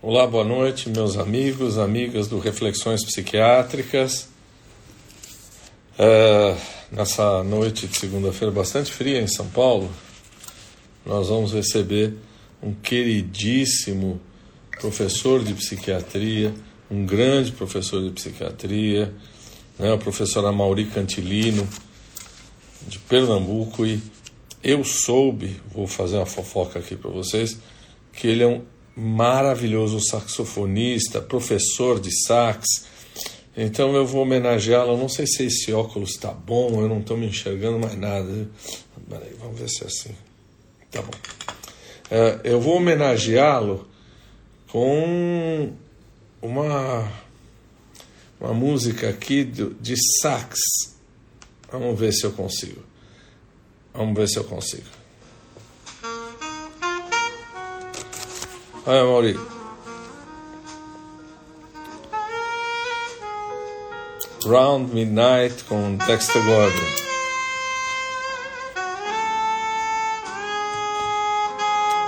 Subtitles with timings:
[0.00, 4.28] Olá, boa noite, meus amigos, amigas do Reflexões Psiquiátricas.
[5.98, 6.56] Uh,
[6.92, 9.90] nessa noite de segunda-feira bastante fria em São Paulo,
[11.04, 12.14] nós vamos receber
[12.62, 14.20] um queridíssimo
[14.78, 16.54] professor de psiquiatria,
[16.88, 19.12] um grande professor de psiquiatria,
[19.80, 21.68] né, o professor Amauri Cantilino,
[22.86, 24.00] de Pernambuco, e
[24.62, 27.58] eu soube, vou fazer uma fofoca aqui para vocês,
[28.12, 28.62] que ele é um
[28.98, 32.66] maravilhoso saxofonista, professor de sax.
[33.56, 34.96] Então eu vou homenageá-lo.
[34.96, 38.48] Não sei se esse óculos está bom, eu não estou me enxergando mais nada.
[39.08, 40.14] Peraí, vamos ver se é assim.
[40.90, 41.10] Tá bom.
[42.10, 43.88] É, eu vou homenageá-lo
[44.68, 45.70] com
[46.42, 47.12] uma,
[48.40, 50.58] uma música aqui de sax.
[51.70, 52.82] Vamos ver se eu consigo.
[53.94, 54.97] Vamos ver se eu consigo.
[58.88, 59.38] Olha, Mauri.
[64.46, 66.86] Round Midnight com Dexter Gordon.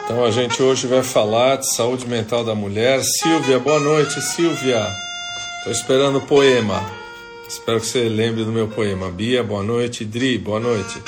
[0.05, 3.03] Então a gente hoje vai falar de saúde mental da mulher.
[3.05, 4.83] Silvia, boa noite, Silvia.
[5.59, 6.83] Estou esperando o poema.
[7.47, 9.11] Espero que você lembre do meu poema.
[9.11, 10.03] Bia, boa noite.
[10.03, 10.99] Dri, boa noite.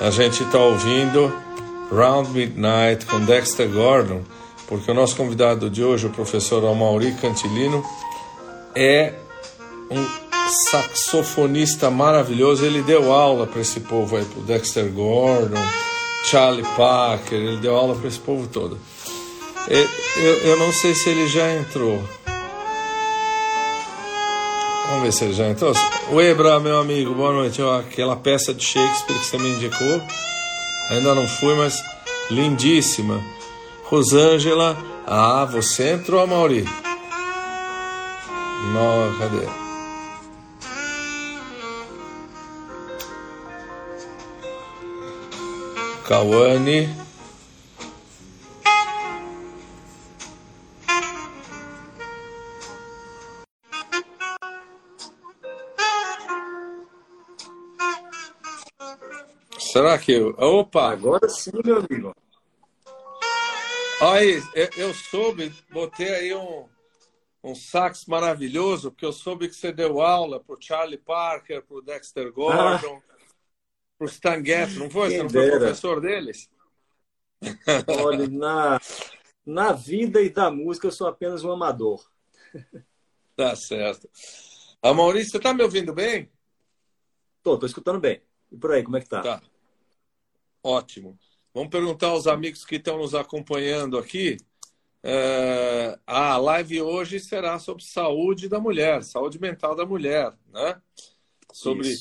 [0.00, 1.51] A gente está ouvindo
[1.92, 4.22] Round Midnight com Dexter Gordon,
[4.66, 7.84] porque o nosso convidado de hoje, o professor Amauri Cantilino,
[8.74, 9.12] é
[9.90, 10.04] um
[10.70, 12.64] saxofonista maravilhoso.
[12.64, 15.60] Ele deu aula para esse povo aí, para Dexter Gordon,
[16.24, 18.78] Charlie Parker, ele deu aula para esse povo todo.
[19.68, 19.88] Eu,
[20.44, 22.02] eu não sei se ele já entrou.
[24.88, 25.72] Vamos ver se ele já entrou.
[26.10, 27.60] O Ebra, meu amigo, boa noite.
[27.62, 30.02] aquela peça de Shakespeare que você me indicou.
[30.92, 31.82] Ainda não fui, mas
[32.30, 33.18] lindíssima.
[33.84, 34.76] Rosângela.
[35.06, 36.68] Ah, você entrou, Mauri.
[38.74, 39.48] Não, cadê?
[46.06, 46.94] Cauane.
[59.72, 60.34] Será que eu.
[60.36, 60.90] Opa!
[60.90, 62.14] Agora sim, meu amigo.
[64.02, 64.42] Aí,
[64.76, 66.68] eu, soube, botei aí um,
[67.42, 72.30] um sax maravilhoso, porque eu soube que você deu aula pro Charlie Parker, pro Dexter
[72.30, 73.14] Gordon, ah.
[73.96, 75.08] pro Stan Getz, não foi?
[75.08, 76.50] Quem você não foi professor deles?
[78.04, 78.78] Olha, na,
[79.46, 82.06] na vida e da música eu sou apenas um amador.
[83.34, 84.06] Tá certo.
[84.82, 86.30] A Maurício, você tá me ouvindo bem?
[87.42, 88.20] Tô, tô escutando bem.
[88.50, 89.22] E por aí, como é que tá?
[89.22, 89.51] Tá.
[90.62, 91.18] Ótimo.
[91.54, 94.36] Vamos perguntar aos amigos que estão nos acompanhando aqui.
[95.02, 100.80] É, a live hoje será sobre saúde da mulher, saúde mental da mulher, né?
[101.52, 101.92] Sobre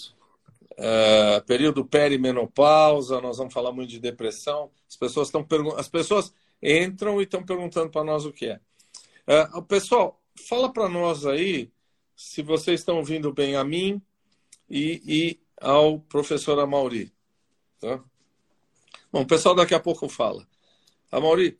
[0.77, 4.71] é, período perimenopausa, nós vamos falar muito de depressão.
[4.87, 5.45] As pessoas estão
[5.77, 8.59] as pessoas entram e estão perguntando para nós o que é.
[9.27, 11.71] é pessoal, fala para nós aí
[12.15, 13.99] se vocês estão ouvindo bem a mim
[14.69, 17.11] e, e ao professor Amauri.
[17.79, 18.03] Tá?
[19.11, 20.47] Bom, o pessoal daqui a pouco fala.
[21.11, 21.57] A Mauri,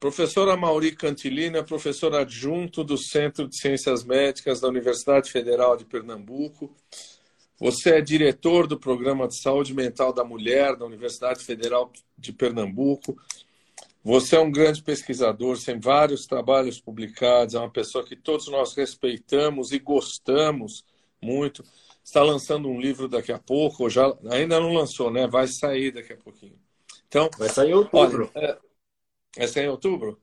[0.00, 5.84] professora Mauri Cantilino é professora adjunto do Centro de Ciências Médicas da Universidade Federal de
[5.84, 6.74] Pernambuco.
[7.60, 13.16] Você é diretor do Programa de Saúde Mental da Mulher da Universidade Federal de Pernambuco.
[14.02, 18.74] Você é um grande pesquisador, tem vários trabalhos publicados, é uma pessoa que todos nós
[18.74, 20.84] respeitamos e gostamos
[21.22, 21.62] muito
[22.02, 25.26] está lançando um livro daqui a pouco, ou já ainda não lançou, né?
[25.26, 26.58] Vai sair daqui a pouquinho.
[27.08, 28.30] Então, vai sair em outubro.
[28.34, 28.58] Olha, é,
[29.38, 30.20] vai sair em outubro?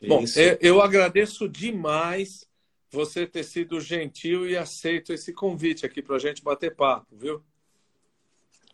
[0.00, 0.08] Isso.
[0.08, 2.46] Bom, eu, eu agradeço demais
[2.90, 7.42] você ter sido gentil e aceito esse convite aqui para a gente bater papo, viu?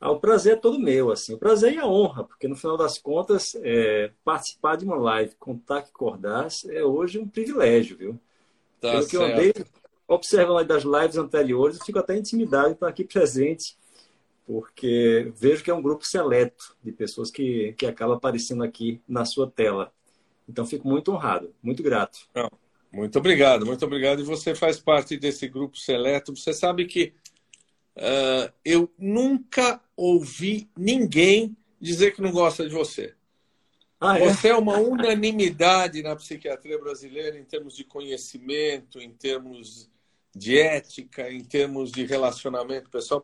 [0.00, 1.34] Ah, o prazer é todo meu, assim.
[1.34, 5.34] O prazer e a honra, porque no final das contas, é, participar de uma live
[5.39, 8.20] com Taque Cordaz é hoje um privilégio, viu?
[8.81, 9.11] Tá Pelo certo.
[9.11, 9.53] que eu andei
[10.11, 13.77] observando das lives anteriores, eu fico até intimidado de estar aqui presente,
[14.45, 19.25] porque vejo que é um grupo seleto de pessoas que, que acaba aparecendo aqui na
[19.25, 19.93] sua tela.
[20.49, 22.29] Então, fico muito honrado, muito grato.
[22.35, 22.51] Não,
[22.91, 24.21] muito obrigado, muito obrigado.
[24.21, 26.35] E você faz parte desse grupo seleto.
[26.35, 27.12] Você sabe que
[27.97, 33.15] uh, eu nunca ouvi ninguém dizer que não gosta de você.
[34.01, 34.29] Ah, é?
[34.29, 39.89] Você é uma unanimidade na psiquiatria brasileira em termos de conhecimento, em termos
[40.40, 43.22] de ética, em termos de relacionamento pessoal.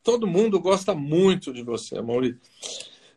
[0.00, 2.40] Todo mundo gosta muito de você, Maurício.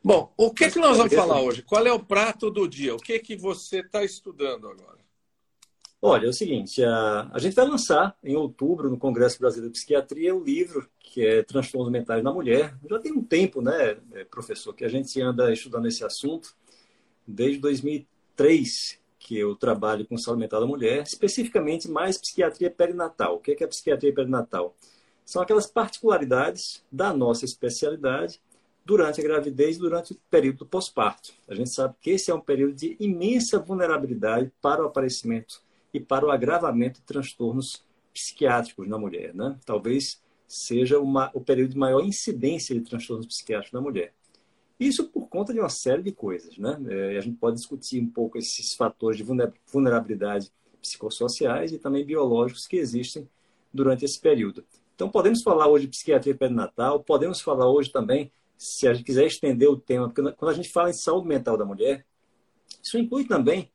[0.04, 1.62] Bom, o que, que nós vamos falar hoje?
[1.62, 2.96] Qual é o prato do dia?
[2.96, 4.98] O que, que você está estudando agora?
[6.02, 9.80] Olha, é o seguinte, a, a gente vai lançar em outubro, no Congresso Brasileiro de
[9.80, 12.76] Psiquiatria, o livro que é Transtornos Mentais na Mulher.
[12.90, 16.56] Já tem um tempo, né, é, professor, que a gente anda estudando esse assunto,
[17.28, 23.38] desde 2003, que eu trabalho com saúde mental da mulher, especificamente mais psiquiatria perinatal.
[23.38, 24.76] O que é, que é psiquiatria perinatal?
[25.26, 28.40] São aquelas particularidades da nossa especialidade
[28.86, 31.34] durante a gravidez durante o período do pós-parto.
[31.48, 35.60] A gente sabe que esse é um período de imensa vulnerabilidade para o aparecimento
[35.92, 37.84] e para o agravamento de transtornos
[38.14, 39.34] psiquiátricos na mulher.
[39.34, 39.58] Né?
[39.66, 44.14] Talvez seja uma, o período de maior incidência de transtornos psiquiátricos na mulher.
[44.80, 46.58] Isso por conta de uma série de coisas.
[46.58, 46.78] Né?
[46.90, 49.24] É, a gente pode discutir um pouco esses fatores de
[49.72, 50.52] vulnerabilidade
[50.82, 53.28] psicossociais e também biológicos que existem
[53.74, 54.64] durante esse período.
[54.96, 59.26] Então, podemos falar hoje de psiquiatria perinatal, podemos falar hoje também, se a gente quiser
[59.26, 62.06] estender o tema, porque quando a gente fala em saúde mental da mulher,
[62.82, 63.70] isso inclui também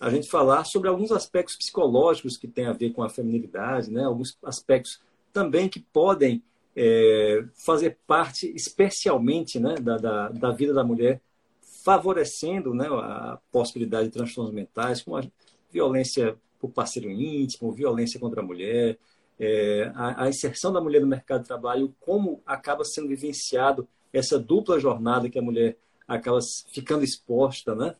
[0.00, 4.04] a gente falar sobre alguns aspectos psicológicos que têm a ver com a feminilidade, né?
[4.04, 5.00] alguns aspectos
[5.32, 6.42] também que podem
[6.76, 11.20] é, fazer parte especialmente né, da, da, da, vida da mulher,
[11.84, 15.22] favorecendo né, a possibilidade de transtornos mentais, como a
[15.70, 18.98] violência por parceiro íntimo, violência contra a mulher,
[19.38, 24.38] é, a, a, inserção da mulher no mercado de trabalho, como acaba sendo vivenciado essa
[24.38, 25.76] dupla jornada que a mulher
[26.06, 26.38] acaba
[26.72, 27.94] ficando exposta, né?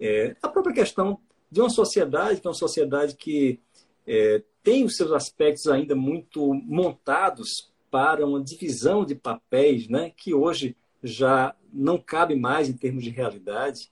[0.00, 1.18] É, a própria questão
[1.50, 3.60] de uma sociedade que é uma sociedade que
[4.06, 10.32] é, tem os seus aspectos ainda muito montados para uma divisão de papéis, né, que
[10.32, 13.90] hoje já não cabe mais em termos de realidade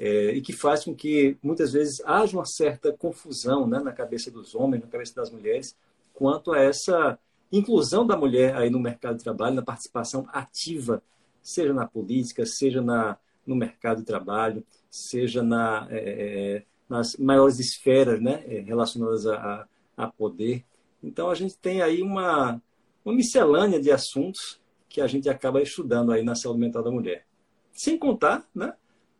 [0.00, 4.28] é, e que faz com que muitas vezes haja uma certa confusão né, na cabeça
[4.28, 5.76] dos homens, na cabeça das mulheres,
[6.12, 7.16] quanto a essa
[7.52, 11.00] inclusão da mulher aí no mercado de trabalho, na participação ativa,
[11.40, 13.16] seja na política, seja na,
[13.46, 19.68] no mercado de trabalho, seja na, é, é nas maiores esferas né, é, relacionadas a,
[19.96, 20.64] a, poder.
[21.00, 22.60] Então, a gente tem aí uma,
[23.04, 27.26] uma miscelânea de assuntos que a gente acaba estudando aí na saúde mental da mulher.
[27.72, 28.74] Sem contar né,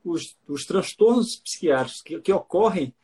[0.04, 2.94] os, os transtornos psiquiátricos que, que ocorrem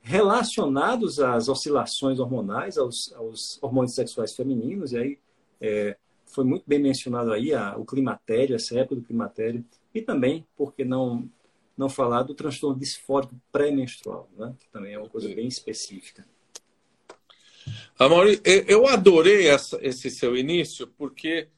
[0.00, 5.18] relacionados às oscilações hormonais, aos, aos hormônios sexuais femininos, e aí
[5.60, 5.96] é,
[6.26, 9.64] foi muito bem mencionado aí a, o climatério, essa época do climatério,
[9.94, 11.28] e também, porque não
[11.76, 14.54] não falar do transtorno disfórico pré-menstrual, né?
[14.58, 16.24] que também é uma coisa bem específica.
[17.98, 21.48] Amor, eu adorei essa, esse seu início, porque,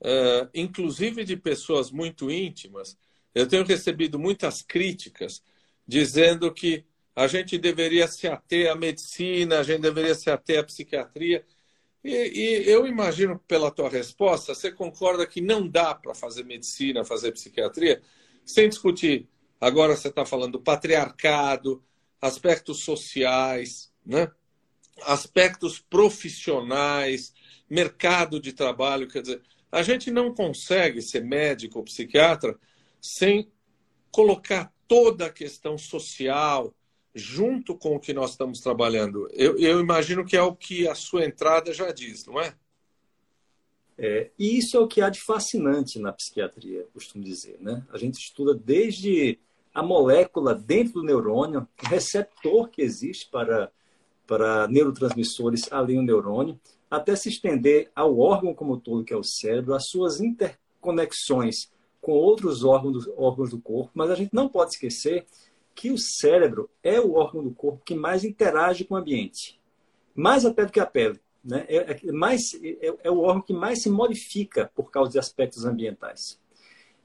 [0.00, 2.96] uh, inclusive de pessoas muito íntimas,
[3.34, 5.42] eu tenho recebido muitas críticas
[5.86, 10.64] dizendo que a gente deveria se ater à medicina, a gente deveria se ater à
[10.64, 11.44] psiquiatria.
[12.02, 17.04] E, e eu imagino, pela tua resposta, você concorda que não dá para fazer medicina,
[17.04, 18.02] fazer psiquiatria,
[18.44, 19.28] sem discutir
[19.64, 21.82] Agora você está falando do patriarcado,
[22.20, 24.30] aspectos sociais, né?
[25.02, 27.32] Aspectos profissionais,
[27.68, 29.08] mercado de trabalho.
[29.08, 32.58] Quer dizer, a gente não consegue ser médico ou psiquiatra
[33.00, 33.50] sem
[34.10, 36.74] colocar toda a questão social
[37.14, 39.28] junto com o que nós estamos trabalhando.
[39.32, 42.54] Eu, eu imagino que é o que a sua entrada já diz, não é?
[43.96, 47.56] É, e isso é o que há de fascinante na psiquiatria, costumo dizer.
[47.60, 47.84] Né?
[47.92, 49.38] A gente estuda desde
[49.72, 53.70] a molécula dentro do neurônio, o receptor que existe para,
[54.26, 56.58] para neurotransmissores ali no neurônio,
[56.90, 62.12] até se estender ao órgão como todo, que é o cérebro, as suas interconexões com
[62.12, 65.26] outros órgãos, órgãos do corpo, mas a gente não pode esquecer
[65.74, 69.58] que o cérebro é o órgão do corpo que mais interage com o ambiente,
[70.14, 71.18] mais até do que a pele.
[71.44, 71.64] Né?
[71.68, 75.64] É, é, mais, é, é o órgão que mais se modifica por causa de aspectos
[75.64, 76.38] ambientais.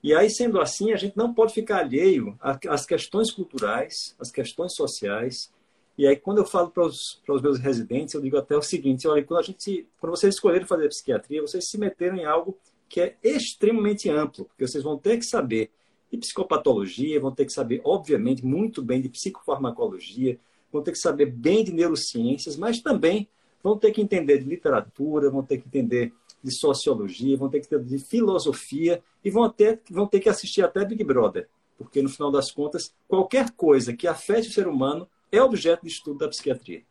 [0.01, 2.37] E aí, sendo assim, a gente não pode ficar alheio
[2.69, 5.51] às questões culturais, às questões sociais.
[5.99, 8.61] E aí, quando eu falo para os, para os meus residentes, eu digo até o
[8.61, 12.57] seguinte: olha, quando, a gente, quando vocês escolherem fazer psiquiatria, vocês se meteram em algo
[12.87, 15.69] que é extremamente amplo, porque vocês vão ter que saber
[16.09, 20.39] de psicopatologia, vão ter que saber, obviamente, muito bem de psicofarmacologia,
[20.71, 23.27] vão ter que saber bem de neurociências, mas também
[23.61, 27.67] vão ter que entender de literatura, vão ter que entender de sociologia, vão ter que
[27.67, 32.07] ter de filosofia e vão ter, vão ter que assistir até Big Brother, porque no
[32.07, 36.27] final das contas, qualquer coisa que afete o ser humano é objeto de estudo da
[36.27, 36.83] psiquiatria.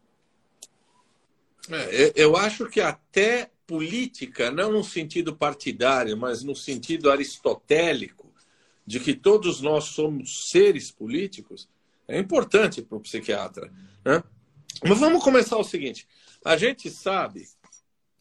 [1.71, 8.33] É, eu acho que até política, não no sentido partidário, mas no sentido aristotélico,
[8.87, 11.69] de que todos nós somos seres políticos,
[12.07, 13.71] é importante para o psiquiatra.
[14.03, 14.23] Né?
[14.83, 16.09] Mas vamos começar o seguinte:
[16.43, 17.47] a gente sabe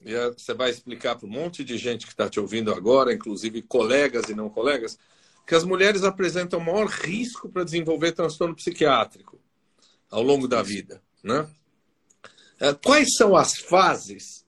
[0.01, 3.62] e você vai explicar para um monte de gente que está te ouvindo agora, inclusive
[3.62, 4.97] colegas e não colegas,
[5.45, 9.39] que as mulheres apresentam maior risco para desenvolver transtorno psiquiátrico
[10.10, 11.02] ao longo da vida.
[11.24, 11.50] Né?
[12.60, 14.46] É, quais são as fases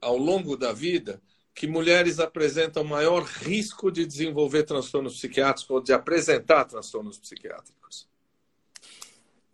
[0.00, 1.22] ao longo da vida
[1.54, 8.08] que mulheres apresentam maior risco de desenvolver transtornos psiquiátricos ou de apresentar transtornos psiquiátricos?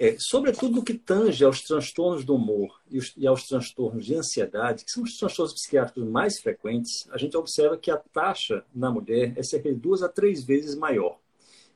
[0.02, 4.14] É, sobretudo no que tange aos transtornos do humor e, os, e, aos transtornos de
[4.14, 8.90] ansiedade, que são os transtornos psiquiátricos mais frequentes, a gente observa que a taxa na
[8.90, 11.20] mulher é cerca de duas a três vezes maior.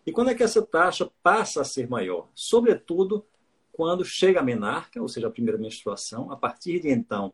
[0.06, 2.28] E quando é que essa taxa passa a ser maior?
[2.34, 3.24] Sobretudo
[3.72, 6.30] quando chega a menarca, ou seja, a primeira menstruação.
[6.30, 7.32] A partir de então,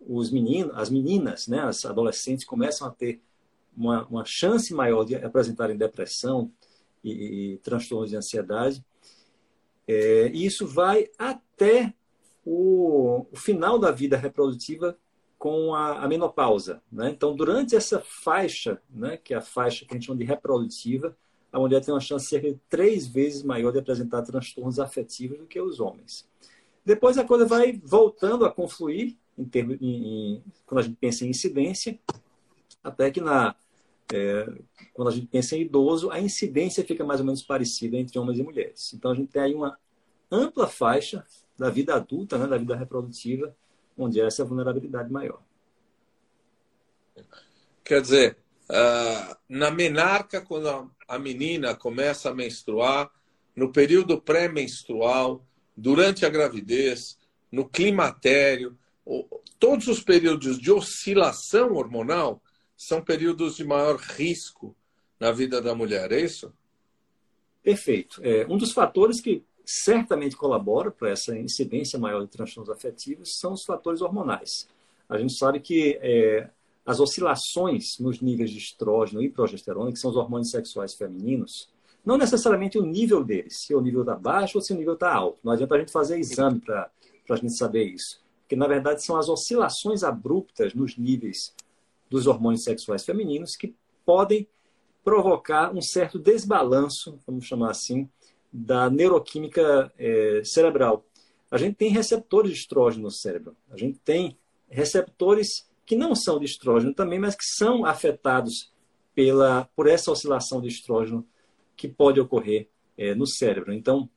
[0.00, 3.20] os meninos, as meninas, né, as adolescentes começam a ter
[3.76, 6.50] uma, uma chance maior de apresentarem depressão
[7.02, 8.84] e, e transtornos de ansiedade.
[9.86, 11.92] É, e isso vai até
[12.44, 14.96] o, o, final da vida reprodutiva
[15.36, 16.82] com a, a menopausa.
[16.90, 17.10] Né?
[17.10, 21.16] Então, durante essa faixa, né, que é a faixa que a gente chama de reprodutiva,
[21.52, 25.46] a mulher tem uma chance cerca de três vezes maior de apresentar transtornos afetivos do
[25.46, 26.28] que os homens.
[26.84, 31.24] Depois a coisa vai voltando a confluir, em termos, em, em, quando a gente pensa
[31.24, 31.98] em incidência,
[32.82, 33.54] até que na,
[34.12, 34.46] é,
[34.94, 38.38] quando a gente pensa em idoso, a incidência fica mais ou menos parecida entre homens
[38.38, 38.92] e mulheres.
[38.94, 39.78] Então, a gente tem aí uma
[40.30, 41.24] ampla faixa
[41.58, 43.54] da vida adulta, né, da vida reprodutiva,
[43.96, 45.42] onde há essa vulnerabilidade maior.
[47.84, 48.36] Quer dizer,
[48.70, 53.10] uh, na menarca, quando a menina começa a menstruar,
[53.54, 55.44] no período pré-menstrual,
[55.76, 57.18] durante a gravidez,
[57.50, 58.78] no climatério,
[59.58, 62.40] todos os períodos de oscilação hormonal
[62.76, 64.74] são períodos de maior risco
[65.18, 66.52] na vida da mulher, é isso?
[67.62, 68.20] Perfeito.
[68.24, 73.52] É, um dos fatores que certamente colabora para essa incidência maior de transtornos afetivos são
[73.52, 74.66] os fatores hormonais.
[75.08, 76.48] A gente sabe que é,
[76.90, 81.70] as oscilações nos níveis de estrógeno e progesterona, que são os hormônios sexuais femininos,
[82.04, 85.14] não necessariamente o nível deles, se o nível está baixo ou se o nível está
[85.14, 85.38] alto.
[85.44, 86.90] Não adianta a gente fazer exame para
[87.28, 88.20] a gente saber isso.
[88.40, 91.54] Porque, na verdade, são as oscilações abruptas nos níveis
[92.08, 93.72] dos hormônios sexuais femininos que
[94.04, 94.48] podem
[95.04, 98.08] provocar um certo desbalanço, vamos chamar assim,
[98.52, 101.04] da neuroquímica é, cerebral.
[101.50, 103.56] A gente tem receptores de estrógeno no cérebro.
[103.70, 104.36] A gente tem
[104.68, 108.72] receptores que não são de estrógeno também, mas que são afetados
[109.14, 111.26] pela, por essa oscilação de estrógeno
[111.76, 113.72] que pode ocorrer é, no cérebro.
[113.72, 114.08] Então,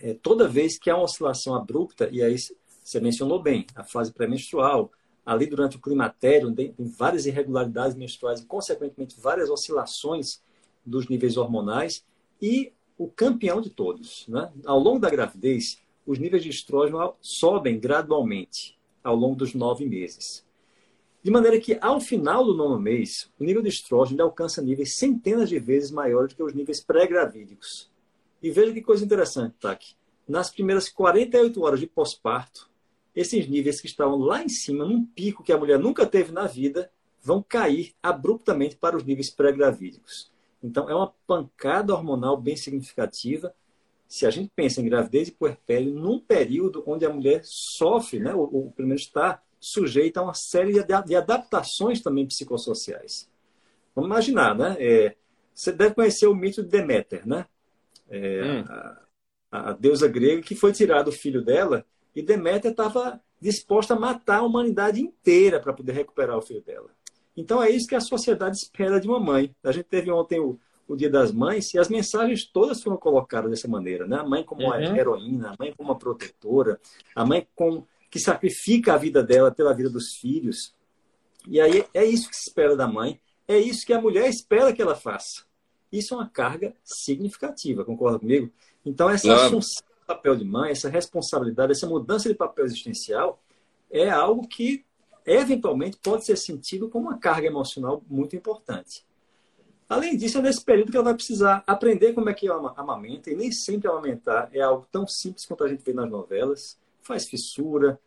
[0.00, 2.36] é, toda vez que há uma oscilação abrupta, e aí
[2.82, 4.90] você mencionou bem, a fase pré-menstrual,
[5.24, 10.42] ali durante o climatério, tem, várias irregularidades menstruais e, consequentemente, várias oscilações
[10.84, 12.02] dos níveis hormonais
[12.40, 14.26] e o campeão de todos.
[14.26, 14.50] Né?
[14.64, 20.47] Ao longo da gravidez, os níveis de estrógeno sobem gradualmente ao longo dos nove meses.
[21.28, 25.50] De maneira que, ao final do nono mês, o nível de estrógeno alcança níveis centenas
[25.50, 27.92] de vezes maiores que os níveis pré-gravídicos.
[28.42, 29.94] E veja que coisa interessante, Taki.
[30.26, 32.70] Nas primeiras 48 horas de pós-parto,
[33.14, 36.46] esses níveis que estavam lá em cima, num pico que a mulher nunca teve na
[36.46, 40.32] vida, vão cair abruptamente para os níveis pré-gravídicos.
[40.62, 43.54] Então, é uma pancada hormonal bem significativa.
[44.08, 48.34] Se a gente pensa em gravidez e puerpério, num período onde a mulher sofre, né,
[48.34, 53.28] ou, ou pelo menos está sujeita a uma série de, adaptações também psicossociais.
[53.94, 54.76] Vamos imaginar, né?
[54.78, 55.16] É,
[55.54, 57.46] você deve conhecer o mito de Deméter, né?
[58.08, 58.64] É, hum.
[58.68, 61.84] a, a, deusa grega que foi tirado o filho dela
[62.14, 66.90] e Deméter estava disposta a matar a humanidade inteira para poder recuperar o filho dela.
[67.36, 69.54] Então é isso que a sociedade espera de uma mãe.
[69.62, 73.50] A gente teve ontem o, o Dia das Mães e as mensagens todas foram colocadas
[73.50, 74.16] dessa maneira, né?
[74.16, 74.68] A mãe como uhum.
[74.68, 76.80] uma heroína, a mãe como uma protetora,
[77.14, 80.74] a mãe com, que sacrifica a vida dela pela vida dos filhos.
[81.46, 84.72] E aí é isso que se espera da mãe, é isso que a mulher espera
[84.72, 85.46] que ela faça.
[85.90, 88.50] Isso é uma carga significativa, concorda comigo?
[88.84, 89.46] Então essa claro.
[89.46, 93.42] assunção papel de mãe, essa responsabilidade, essa mudança de papel existencial
[93.90, 94.84] é algo que
[95.26, 99.06] eventualmente pode ser sentido como uma carga emocional muito importante.
[99.86, 103.36] Além disso, é nesse período que ela vai precisar aprender como é que amamenta, e
[103.36, 106.78] nem sempre amamentar é algo tão simples quanto a gente vê nas novelas.
[107.08, 107.98] Faz fissura,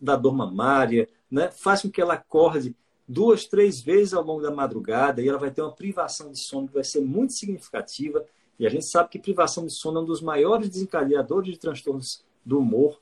[0.00, 1.50] dá dor mamária, né?
[1.50, 2.74] faz com que ela acorde
[3.06, 6.68] duas, três vezes ao longo da madrugada e ela vai ter uma privação de sono
[6.68, 8.24] que vai ser muito significativa
[8.58, 12.24] e a gente sabe que privação de sono é um dos maiores desencadeadores de transtornos
[12.44, 13.00] do humor.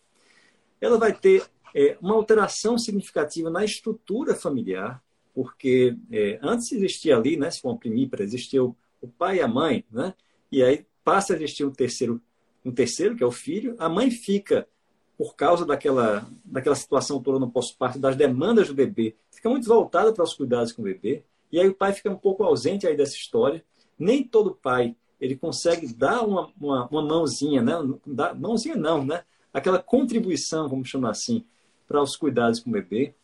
[0.81, 1.45] Ela vai ter
[1.75, 5.03] é, uma alteração significativa na estrutura familiar,
[5.35, 9.43] porque é, antes existia ali, né, se for uma primípara, existia o, o, pai e
[9.43, 10.15] a mãe, né?
[10.51, 12.21] E aí passa a existir um terceiro,
[12.65, 13.75] um terceiro que é o filho.
[13.79, 14.67] A mãe fica
[15.17, 20.13] por causa daquela, daquela situação toda no pós-parto, das demandas do bebê, fica muito voltada
[20.13, 21.23] para os cuidados com o bebê.
[21.51, 23.65] E aí o pai fica um pouco ausente aí dessa história.
[23.99, 27.75] nem todo pai ele consegue dar uma, uma, uma mãozinha, né?
[28.05, 29.23] Dar, mãozinha não, né?
[29.55, 31.45] Aquela contribuição, vamos chamar assim,
[31.87, 33.15] para os cuidados com o bebê.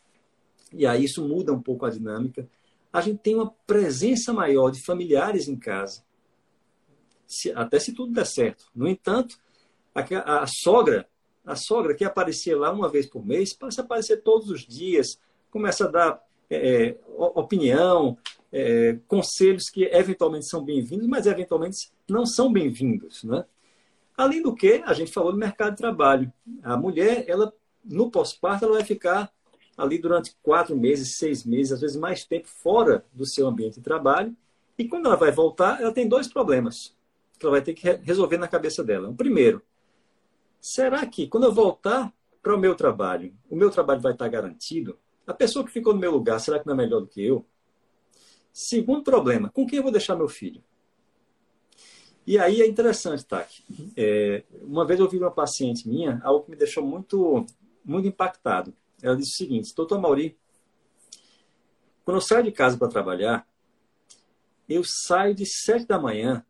[0.71, 2.47] E aí isso muda um pouco a dinâmica.
[2.93, 6.03] A gente tem uma presença maior de familiares em casa,
[7.27, 8.65] se, até se tudo der certo.
[8.73, 9.37] No entanto,
[9.93, 11.07] a, a, sogra,
[11.45, 15.19] a sogra que aparecia lá uma vez por mês, passa a aparecer todos os dias,
[15.49, 18.17] começa a dar é, é opinião,
[18.51, 23.23] é, conselhos que eventualmente são bem-vindos, mas eventualmente não são bem-vindos.
[23.23, 23.45] Né?
[24.17, 26.31] Além do que, a gente falou do mercado de trabalho.
[26.63, 27.53] A mulher, ela
[27.83, 29.31] no pós-parto, ela vai ficar
[29.77, 33.81] ali durante quatro meses, seis meses, às vezes mais tempo fora do seu ambiente de
[33.81, 34.35] trabalho.
[34.77, 36.95] E quando ela vai voltar, ela tem dois problemas
[37.37, 39.09] que ela vai ter que resolver na cabeça dela.
[39.09, 39.61] O primeiro,
[40.59, 44.97] será que quando eu voltar para o meu trabalho, o meu trabalho vai estar garantido?
[45.25, 47.45] A pessoa que ficou no meu lugar, será que não é melhor do que eu?
[48.51, 50.63] Segundo problema, com quem eu vou deixar meu filho?
[52.25, 53.63] E aí é interessante, Taki.
[53.97, 57.45] É, uma vez eu ouvi uma paciente minha, algo que me deixou muito,
[57.83, 58.73] muito impactado.
[59.01, 60.37] Ela disse o seguinte: Doutor Mauri,
[62.03, 63.47] quando eu saio de casa para trabalhar,
[64.67, 66.45] eu saio de sete da manhã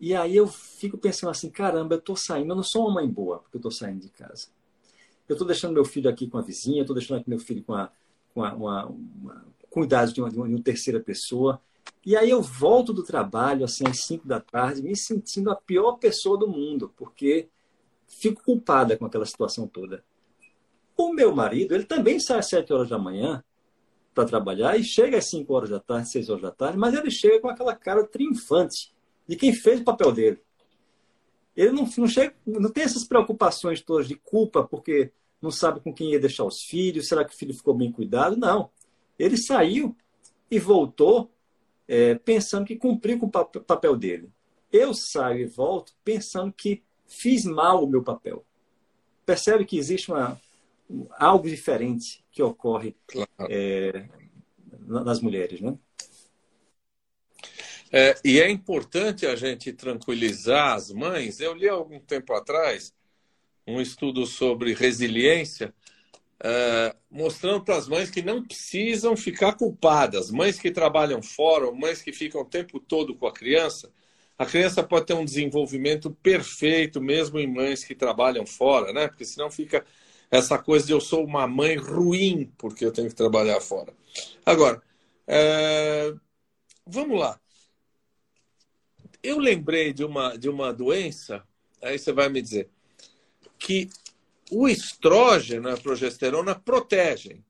[0.00, 3.08] e aí eu fico pensando assim: caramba, eu estou saindo, eu não sou uma mãe
[3.08, 4.48] boa porque eu estou saindo de casa.
[5.28, 7.62] Eu estou deixando meu filho aqui com a vizinha, eu estou deixando aqui meu filho
[7.62, 7.92] com, a,
[8.34, 11.60] com a, uma, uma, uma, de uma, de uma terceira pessoa.
[12.04, 15.98] E aí eu volto do trabalho, assim, às 5 da tarde, me sentindo a pior
[15.98, 17.48] pessoa do mundo, porque
[18.08, 20.02] fico culpada com aquela situação toda.
[20.96, 23.44] O meu marido, ele também sai às 7 horas da manhã
[24.14, 27.10] para trabalhar e chega às 5 horas da tarde, 6 horas da tarde, mas ele
[27.10, 28.92] chega com aquela cara triunfante
[29.30, 30.42] de quem fez o papel dele.
[31.56, 35.94] Ele não, não, chega, não tem essas preocupações todas de culpa porque não sabe com
[35.94, 38.36] quem ia deixar os filhos, será que o filho ficou bem cuidado?
[38.36, 38.72] Não.
[39.16, 39.96] Ele saiu
[40.50, 41.30] e voltou
[41.86, 44.28] é, pensando que cumpriu com o papel dele.
[44.72, 48.44] Eu saio e volto pensando que fiz mal o meu papel.
[49.24, 50.40] Percebe que existe uma,
[51.12, 53.30] algo diferente que ocorre claro.
[53.48, 54.08] é,
[54.88, 55.78] nas mulheres, né?
[57.92, 61.40] É, e é importante a gente tranquilizar as mães.
[61.40, 62.94] Eu li algum tempo atrás
[63.66, 65.74] um estudo sobre resiliência
[66.40, 70.30] uh, mostrando para as mães que não precisam ficar culpadas.
[70.30, 73.92] Mães que trabalham fora, mães que ficam o tempo todo com a criança,
[74.38, 79.06] a criança pode ter um desenvolvimento perfeito, mesmo em mães que trabalham fora, né?
[79.06, 79.84] Porque senão fica
[80.30, 83.92] essa coisa de eu sou uma mãe ruim porque eu tenho que trabalhar fora.
[84.46, 84.80] Agora,
[85.28, 86.20] uh,
[86.86, 87.38] vamos lá.
[89.22, 91.42] Eu lembrei de uma, de uma doença,
[91.82, 92.68] aí você vai me dizer,
[93.58, 93.88] que
[94.50, 97.44] o estrógeno e a progesterona protegem.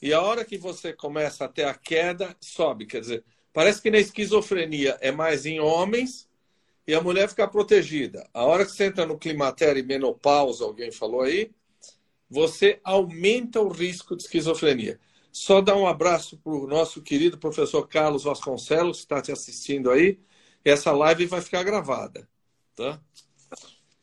[0.00, 2.86] E a hora que você começa a ter a queda, sobe.
[2.86, 6.28] Quer dizer, parece que na esquizofrenia é mais em homens
[6.86, 8.26] e a mulher fica protegida.
[8.32, 11.50] A hora que você entra no climatério e menopausa, alguém falou aí,
[12.30, 14.98] você aumenta o risco de esquizofrenia.
[15.32, 19.90] Só dar um abraço para o nosso querido professor Carlos Vasconcelos, que está te assistindo
[19.90, 20.18] aí.
[20.64, 22.28] Essa live vai ficar gravada.
[22.76, 23.00] Tá?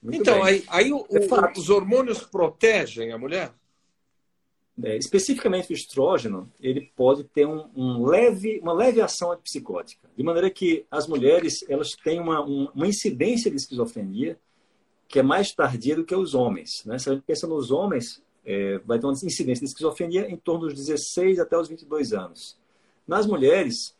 [0.01, 0.43] Muito então, bem.
[0.43, 3.53] aí, aí o, é os hormônios protegem a mulher?
[4.83, 10.23] É, especificamente o estrógeno, ele pode ter um, um, leve, uma leve ação antipsicótica, de
[10.23, 14.39] maneira que as mulheres elas têm uma, um, uma incidência de esquizofrenia
[15.07, 16.83] que é mais tardia do que os homens.
[16.85, 16.99] Né?
[16.99, 20.67] Se a gente pensa nos homens, é, vai ter uma incidência de esquizofrenia em torno
[20.67, 22.55] dos 16 até os 22 anos.
[23.07, 23.95] Nas mulheres,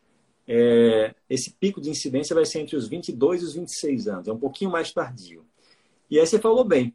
[0.50, 4.32] é, esse pico de incidência vai ser entre os 22 e os 26 anos, é
[4.32, 5.44] um pouquinho mais tardio.
[6.10, 6.94] E aí você falou bem,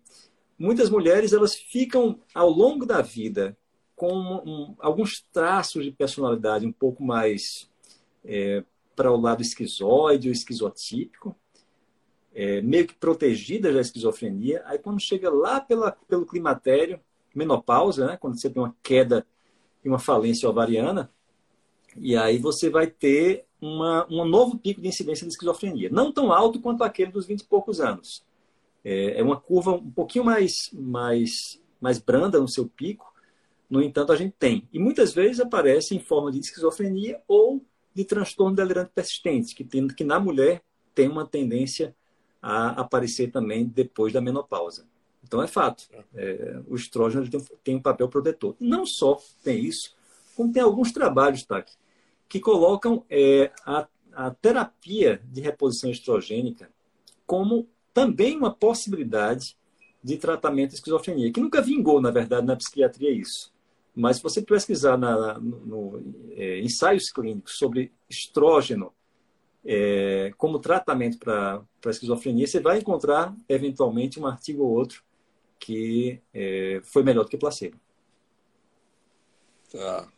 [0.57, 3.55] muitas mulheres elas ficam ao longo da vida
[3.95, 7.69] com um, alguns traços de personalidade um pouco mais
[8.25, 8.63] é,
[8.95, 11.35] para o lado esquizoide ou esquizotípico,
[12.33, 14.63] é, meio que protegidas da esquizofrenia.
[14.65, 16.99] Aí quando chega lá pela, pelo climatério,
[17.35, 19.27] menopausa, né, quando você tem uma queda
[19.85, 21.11] e uma falência ovariana,
[21.97, 25.89] e aí você vai ter uma, um novo pico de incidência de esquizofrenia.
[25.89, 28.23] Não tão alto quanto aquele dos 20 e poucos anos,
[28.83, 33.13] é, é uma curva um pouquinho mais, mais, mais branda no seu pico,
[33.69, 34.69] no entanto, a gente tem.
[34.71, 39.87] E muitas vezes aparece em forma de esquizofrenia ou de transtorno delirante persistente, que, tem,
[39.87, 40.61] que na mulher
[40.93, 41.95] tem uma tendência
[42.41, 44.85] a aparecer também depois da menopausa.
[45.23, 48.55] Então é fato, é, o estrógeno tem, tem, um papel protetor.
[48.59, 49.95] Não só tem isso,
[50.35, 51.65] como tem alguns trabalhos, tá,
[52.33, 56.67] que colocam é, a, a terapia de reposição estrogênica
[57.27, 59.55] como também uma possibilidade
[60.03, 63.53] de tratamento de esquizofrenia, que nunca vingou, na verdade, na psiquiatria isso.
[63.93, 68.91] Mas se você pesquisar na, no, no é, ensaios clínicos sobre estrógeno
[69.63, 75.03] é, como tratamento para esquizofrenia, você vai encontrar, eventualmente, um artigo ou outro
[75.59, 77.77] que é, foi melhor do que placebo.
[79.71, 80.11] Tá.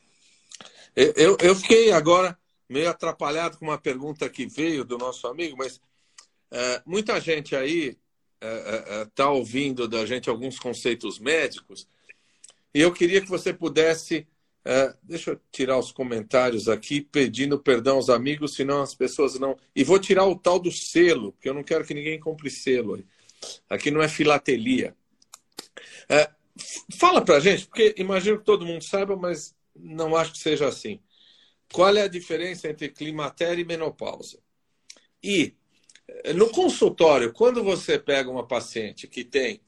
[0.96, 2.38] Eu, eu fiquei agora
[2.70, 5.80] meio atrapalhado com uma pergunta que veio do nosso amigo, mas
[6.52, 7.98] é, muita gente aí
[8.42, 11.88] está é, é, é, ouvindo da gente alguns conceitos médicos
[12.76, 14.28] e eu queria que você pudesse.
[14.66, 19.58] É, deixa eu tirar os comentários aqui, pedindo perdão aos amigos, senão as pessoas não.
[19.74, 23.02] E vou tirar o tal do selo, porque eu não quero que ninguém compre selo.
[23.70, 24.94] Aqui não é filatelia.
[26.10, 26.30] É,
[27.00, 31.00] fala para gente, porque imagino que todo mundo saiba, mas não acho que seja assim.
[31.72, 34.40] Qual é a diferença entre climatério e menopausa?
[35.22, 35.56] E
[36.36, 39.62] no consultório, quando você pega uma paciente que tem,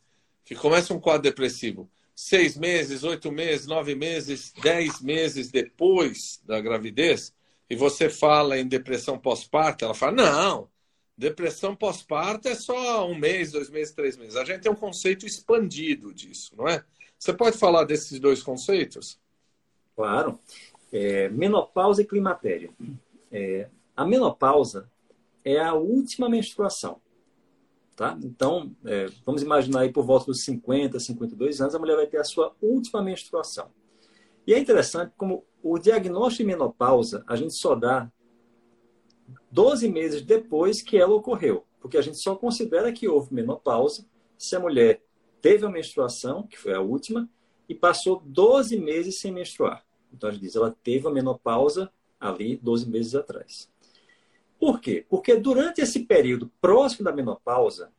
[0.46, 6.62] que começa um quadro depressivo, seis meses, oito meses, nove meses, dez meses depois da
[6.62, 7.34] gravidez,
[7.70, 10.70] e você fala em depressão pós-parto, ela fala: não,
[11.18, 14.36] depressão pós-parto é só um mês, dois meses, três meses.
[14.36, 16.84] A gente tem um conceito expandido disso, não é?
[17.18, 19.20] Você pode falar desses dois conceitos?
[19.98, 20.40] Claro.
[20.94, 22.72] É, menopausa e climatério.
[23.32, 24.90] É, a menopausa
[25.44, 27.02] é a última menstruação.
[27.96, 28.16] Tá?
[28.24, 32.18] Então, é, vamos imaginar aí por volta dos 50, 52 anos, a mulher vai ter
[32.20, 33.72] a sua última menstruação.
[34.46, 38.10] E é interessante como o diagnóstico de menopausa a gente só dá
[39.52, 44.06] 12 meses depois que ela ocorreu, porque a gente só considera que houve menopausa
[44.38, 45.02] se a mulher
[45.42, 47.28] teve a menstruação, que foi a última,
[47.68, 49.87] e passou 12 meses sem menstruar.
[50.18, 53.70] Então a gente diz, ela teve a menopausa ali 12 meses atrás.
[54.60, 55.06] Por quê?
[55.08, 57.92] Porque durante esse período próximo da menopausa,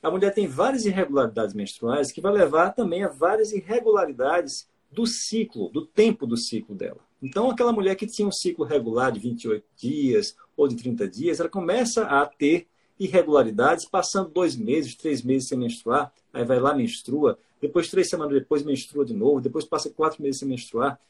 [0.00, 5.68] a mulher tem várias irregularidades menstruais que vai levar também a várias irregularidades do ciclo,
[5.70, 7.00] do tempo do ciclo dela.
[7.20, 11.40] Então, aquela mulher que tinha um ciclo regular de 28 dias ou de 30 dias,
[11.40, 12.68] ela começa a ter
[13.00, 18.34] irregularidades, passando dois meses, três meses sem menstruar, aí vai lá, menstrua, depois, três semanas
[18.34, 21.00] depois, menstrua de novo, depois passa quatro meses sem menstruar.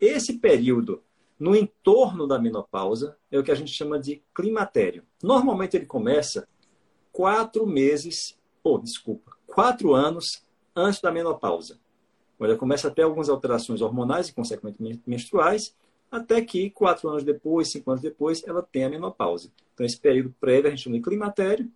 [0.00, 1.02] Esse período
[1.38, 5.04] no entorno da menopausa é o que a gente chama de climatério.
[5.22, 6.48] Normalmente ele começa
[7.12, 11.78] quatro meses, ou oh, desculpa, quatro anos antes da menopausa.
[12.40, 15.74] Ela começa a ter algumas alterações hormonais e, consequentemente, menstruais,
[16.10, 19.50] até que quatro anos depois, cinco anos depois, ela tem a menopausa.
[19.72, 21.70] Então, esse período prévio a gente chama de climatério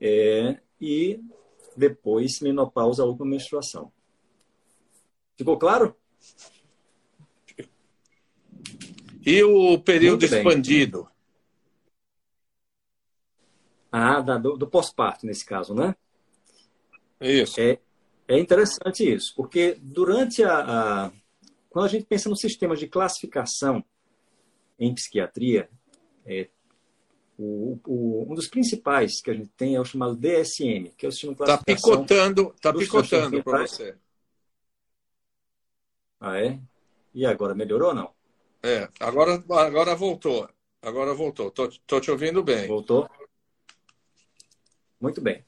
[0.00, 1.20] é, e
[1.76, 3.92] depois menopausa, última menstruação.
[5.36, 5.96] Ficou claro?
[9.24, 11.08] E o período expandido?
[13.90, 15.94] Ah, do, do pós-parto, nesse caso, né?
[17.20, 17.60] Isso.
[17.60, 17.78] É,
[18.26, 21.12] é interessante isso, porque durante a, a,
[21.68, 23.84] Quando a gente pensa no sistema de classificação
[24.78, 25.68] em psiquiatria,
[26.24, 26.48] é,
[27.38, 31.08] o, o, um dos principais que a gente tem é o chamado DSM, que é
[31.08, 32.02] o sistema de tá classificação.
[32.02, 33.96] Está picotando, tá picotando para você.
[36.20, 36.58] Ah, é?
[37.14, 38.21] E agora, melhorou ou não?
[38.62, 40.48] É, agora, agora voltou.
[40.80, 41.50] Agora voltou.
[41.50, 42.68] Tô, tô te ouvindo bem.
[42.68, 43.08] Voltou?
[45.00, 45.44] Muito bem.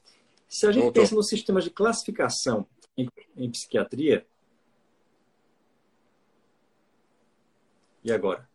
[0.47, 1.01] Se a gente voltou.
[1.01, 4.25] pensa no sistema de classificação em, em psiquiatria.
[8.03, 8.47] E agora?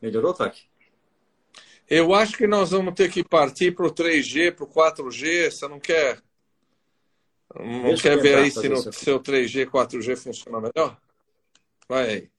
[0.00, 0.68] Melhorou, Taki?
[1.88, 5.50] Eu acho que nós vamos ter que partir para o 3G, para o 4G.
[5.50, 6.22] Você não quer.
[7.54, 11.00] Não Deixa quer ver aí se no seu 3G, 4G funciona melhor?
[11.88, 12.33] Vai aí.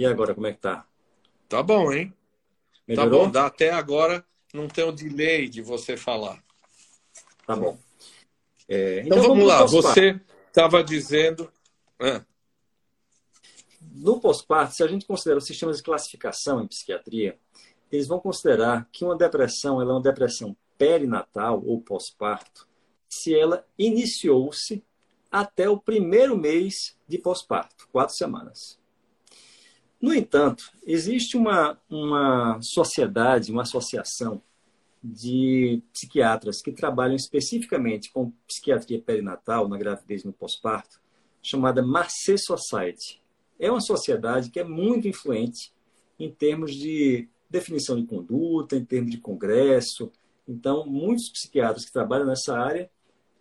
[0.00, 0.86] E agora, como é que tá?
[1.46, 2.10] Tá bom, hein?
[2.88, 3.10] Melhorou?
[3.10, 6.42] Tá bom, dá até agora não tem o delay de você falar.
[7.46, 7.78] Tá bom.
[8.66, 11.52] É, então, então, vamos, lá, você estava dizendo.
[11.98, 12.24] Ah.
[13.92, 17.38] No pós-parto, se a gente considera os sistemas de classificação em psiquiatria,
[17.92, 22.66] eles vão considerar que uma depressão ela é uma depressão perinatal ou pós-parto
[23.06, 24.82] se ela iniciou-se
[25.30, 28.79] até o primeiro mês de pós-parto, quatro semanas.
[30.00, 34.40] No entanto, existe uma, uma sociedade, uma associação
[35.02, 40.98] de psiquiatras que trabalham especificamente com psiquiatria perinatal, na gravidez e no pós-parto,
[41.42, 43.20] chamada Marcet Society.
[43.58, 45.70] É uma sociedade que é muito influente
[46.18, 50.10] em termos de definição de conduta, em termos de congresso.
[50.48, 52.90] Então, muitos psiquiatras que trabalham nessa área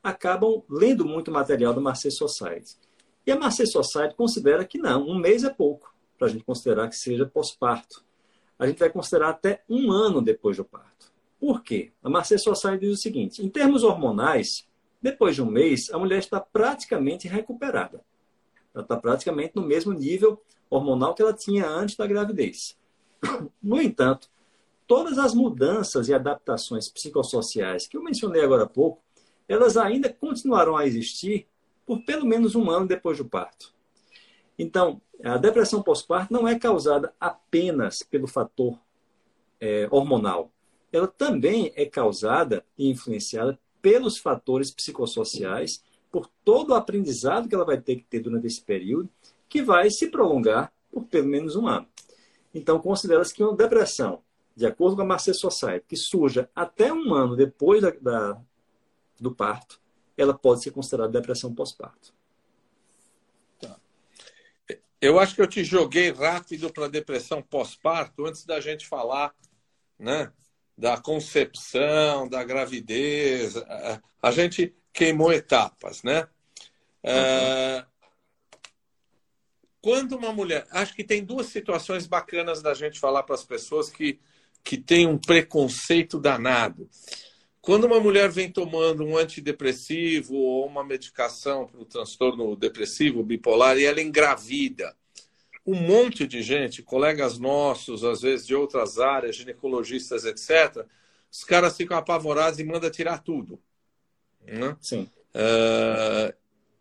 [0.03, 2.75] acabam lendo muito material da Marcet Society.
[3.25, 6.87] E a Marcet Society considera que não, um mês é pouco para a gente considerar
[6.87, 8.05] que seja pós-parto.
[8.59, 11.11] A gente vai considerar até um ano depois do parto.
[11.39, 11.91] Por quê?
[12.03, 14.67] A Marcet Society diz o seguinte: em termos hormonais,
[15.01, 18.01] Depois de um mês, a mulher está praticamente recuperada.
[18.73, 22.77] Ela está praticamente no mesmo nível hormonal que ela tinha antes da gravidez.
[23.61, 24.29] No entanto,
[24.87, 29.01] todas as mudanças e adaptações psicossociais que eu mencionei agora há pouco,
[29.47, 31.47] elas ainda continuarão a existir
[31.85, 33.73] por pelo menos um ano depois do parto.
[34.59, 38.77] Então, a depressão pós-parto não é causada apenas pelo fator
[39.57, 40.51] é, hormonal.
[40.91, 47.63] Ela também é causada e influenciada pelos fatores psicossociais, por todo o aprendizado que ela
[47.63, 49.09] vai ter que ter durante esse período,
[49.47, 51.87] que vai se prolongar por pelo menos um ano.
[52.53, 54.21] Então, considera-se que uma depressão,
[54.55, 58.41] de acordo com a Marseille Society, que surja até um ano depois da, da
[59.17, 59.79] do parto,
[60.17, 62.18] ela pode ser considerada depressão pós-parto.
[65.01, 69.33] Eu acho que eu te joguei rápido para depressão pós-parto antes da gente falar,
[69.97, 70.31] né?
[70.77, 73.55] Da concepção, da gravidez.
[74.21, 76.27] A gente queimou etapas, né?
[77.03, 77.11] Uhum.
[77.11, 77.85] É...
[79.81, 80.67] Quando uma mulher.
[80.71, 84.19] Acho que tem duas situações bacanas da gente falar para as pessoas que,
[84.63, 86.89] que têm um preconceito danado.
[87.61, 93.77] Quando uma mulher vem tomando um antidepressivo ou uma medicação para o transtorno depressivo bipolar
[93.77, 94.95] e ela engravida,
[95.65, 100.85] um monte de gente, colegas nossos, às vezes de outras áreas, ginecologistas, etc.,
[101.31, 103.61] os caras ficam apavorados e mandam tirar tudo.
[104.41, 104.75] Né?
[104.81, 105.09] Sim.
[105.35, 106.33] Uh,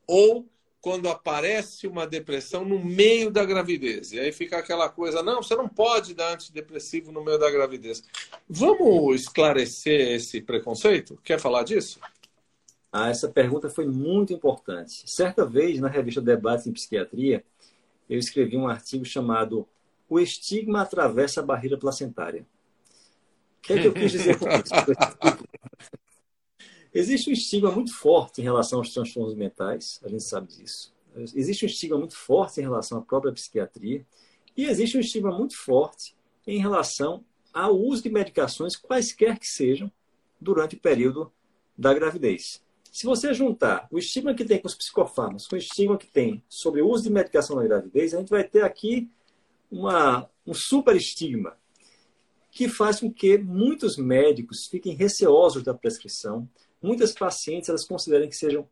[0.06, 0.48] ou
[0.80, 4.12] quando aparece uma depressão no meio da gravidez.
[4.12, 8.02] E aí fica aquela coisa, não, você não pode dar antidepressivo no meio da gravidez.
[8.48, 11.18] Vamos esclarecer esse preconceito?
[11.24, 12.00] Quer falar disso?
[12.92, 15.02] Ah, essa pergunta foi muito importante.
[15.04, 17.44] Certa vez, na revista Debates em Psiquiatria,
[18.08, 19.68] eu escrevi um artigo chamado
[20.08, 22.46] O Estigma Atravessa a Barreira Placentária.
[23.58, 24.72] O que é que eu quis dizer com isso?
[26.94, 30.92] Existe um estigma muito forte em relação aos transtornos mentais, a gente sabe disso.
[31.35, 34.07] Existe um estigma muito forte em relação à própria psiquiatria
[34.57, 39.90] e existe um estigma muito forte em relação ao uso de medicações, quaisquer que sejam,
[40.40, 41.33] durante o período
[41.77, 42.62] da gravidez.
[42.90, 46.42] Se você juntar o estigma que tem com os psicofármacos com o estigma que tem
[46.48, 49.09] sobre o uso de medicação na gravidez, a gente vai ter aqui
[49.70, 51.57] uma, um super estigma
[52.51, 56.48] que faz com que muitos médicos fiquem receosos da prescrição,
[56.82, 58.68] muitas pacientes elas consideram que, sejam,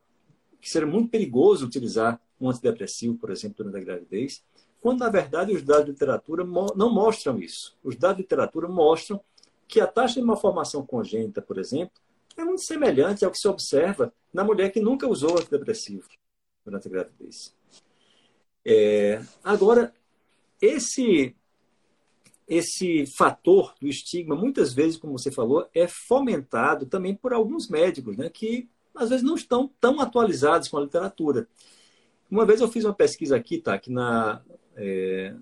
[0.60, 4.42] que seja muito perigoso utilizar um antidepressivo, por exemplo, durante a gravidez,
[4.80, 7.76] quando na verdade os dados de literatura não mostram isso.
[7.82, 9.20] Os dados de literatura mostram
[9.66, 12.00] que a taxa de malformação congênita, por exemplo,
[12.36, 16.06] é muito semelhante ao que se observa na mulher que nunca usou antidepressivo
[16.64, 17.54] durante a gravidez.
[18.64, 19.94] É, agora,
[20.60, 21.34] esse
[22.48, 28.16] esse fator do estigma, muitas vezes, como você falou, é fomentado também por alguns médicos,
[28.16, 31.48] né, que às vezes não estão tão atualizados com a literatura.
[32.30, 34.42] Uma vez eu fiz uma pesquisa aqui, tá, aqui, na,
[34.76, 35.34] é,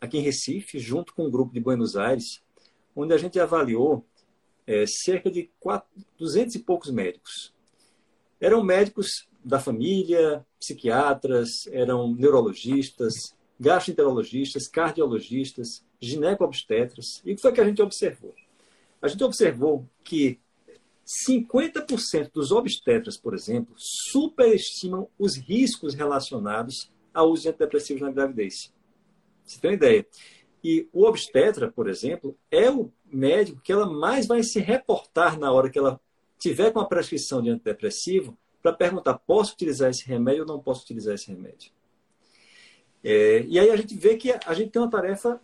[0.00, 2.42] aqui em Recife, junto com um grupo de Buenos Aires,
[2.94, 4.04] onde a gente avaliou
[4.66, 5.88] é, cerca de quatro,
[6.18, 7.52] 200 e poucos médicos.
[8.40, 17.22] Eram médicos da família, psiquiatras, eram neurologistas, gastroenterologistas, cardiologistas, gineco-obstetras.
[17.24, 18.34] E o que foi que a gente observou?
[19.00, 20.40] A gente observou que
[21.28, 28.72] 50% dos obstetras, por exemplo, superestimam os riscos relacionados ao uso de antidepressivos na gravidez.
[29.44, 30.06] Você tem uma ideia?
[30.64, 35.52] E o obstetra, por exemplo, é o médico que ela mais vai se reportar na
[35.52, 36.00] hora que ela
[36.38, 40.82] tiver com a prescrição de antidepressivo para perguntar: posso utilizar esse remédio ou não posso
[40.82, 41.72] utilizar esse remédio?
[43.02, 45.40] É, e aí a gente vê que a gente tem uma tarefa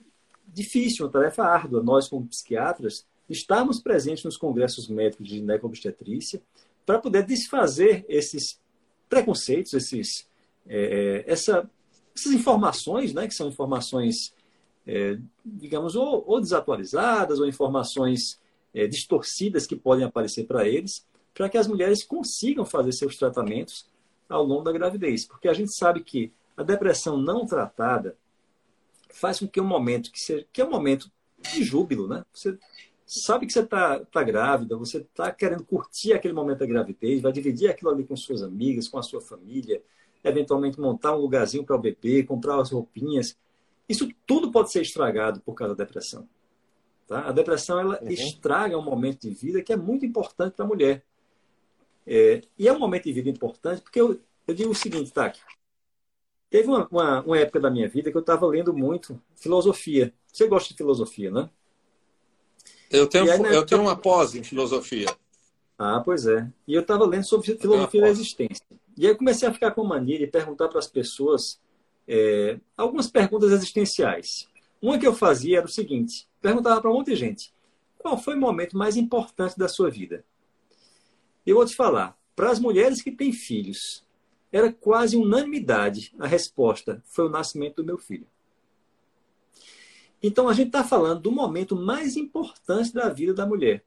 [0.47, 1.83] difícil, uma tarefa árdua.
[1.83, 6.41] Nós, como psiquiatras, estamos presentes nos congressos médicos de ginecobstetrícia
[6.87, 8.59] para poder desfazer esses
[9.09, 10.27] preconceitos, esses,
[10.67, 11.69] é, é, essa,
[12.17, 14.33] essas informações, né, que são informações,
[14.87, 18.41] é, digamos, ou, ou, desatualizadas, ou informações
[18.75, 23.87] é, distorcidas que podem aparecer para eles, para que as mulheres consigam fazer seus tratamentos
[24.29, 25.27] ao longo da gravidez.
[25.27, 28.17] Porque a gente sabe que a depressão não tratada
[29.11, 31.09] faz com que um momento que, seja, que é um momento
[31.41, 32.25] de júbilo, né?
[32.33, 32.59] Você
[33.07, 37.31] sabe que você está tá grávida, você está querendo curtir aquele momento da gravidez, vai
[37.31, 39.81] dividir aquilo ali com suas amigas, com a sua família,
[40.25, 43.39] eventualmente montar um lugarzinho para o bebê, comprar as roupinhas.
[43.89, 46.29] Isso tudo pode ser estragado por causa da depressão.
[47.07, 47.29] Tá?
[47.29, 48.09] A depressão ela uhum.
[48.09, 51.05] estraga um momento de vida que é muito importante para a mulher.
[52.05, 55.33] É, e é um momento de vida importante porque eu, eu digo o seguinte, tá?
[56.51, 60.15] Teve uma, uma, uma época da minha vida que eu estava lendo muito filosofia.
[60.27, 61.51] Você gosta de filosofia, né?
[62.91, 65.09] Eu tenho, aí, né, eu tenho uma pós em filosofia.
[65.79, 66.51] Ah, pois é.
[66.67, 68.65] E eu estava lendo sobre filosofia da existência.
[68.97, 71.61] E aí eu comecei a ficar com mania de perguntar para as pessoas
[72.07, 74.49] é, algumas perguntas existenciais.
[74.81, 77.53] Uma que eu fazia era o seguinte: perguntava para um monte de gente,
[77.99, 80.25] qual foi o momento mais importante da sua vida?
[81.45, 84.05] Eu vou te falar, para as mulheres que têm filhos,
[84.53, 88.27] era quase unanimidade a resposta: foi o nascimento do meu filho.
[90.23, 93.85] Então a gente está falando do momento mais importante da vida da mulher,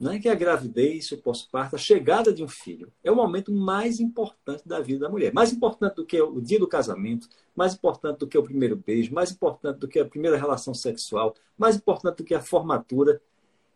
[0.00, 0.18] né?
[0.18, 2.90] que é a gravidez, o pós-parto, a chegada de um filho.
[3.02, 5.32] É o momento mais importante da vida da mulher.
[5.34, 9.12] Mais importante do que o dia do casamento, mais importante do que o primeiro beijo,
[9.12, 13.20] mais importante do que a primeira relação sexual, mais importante do que a formatura.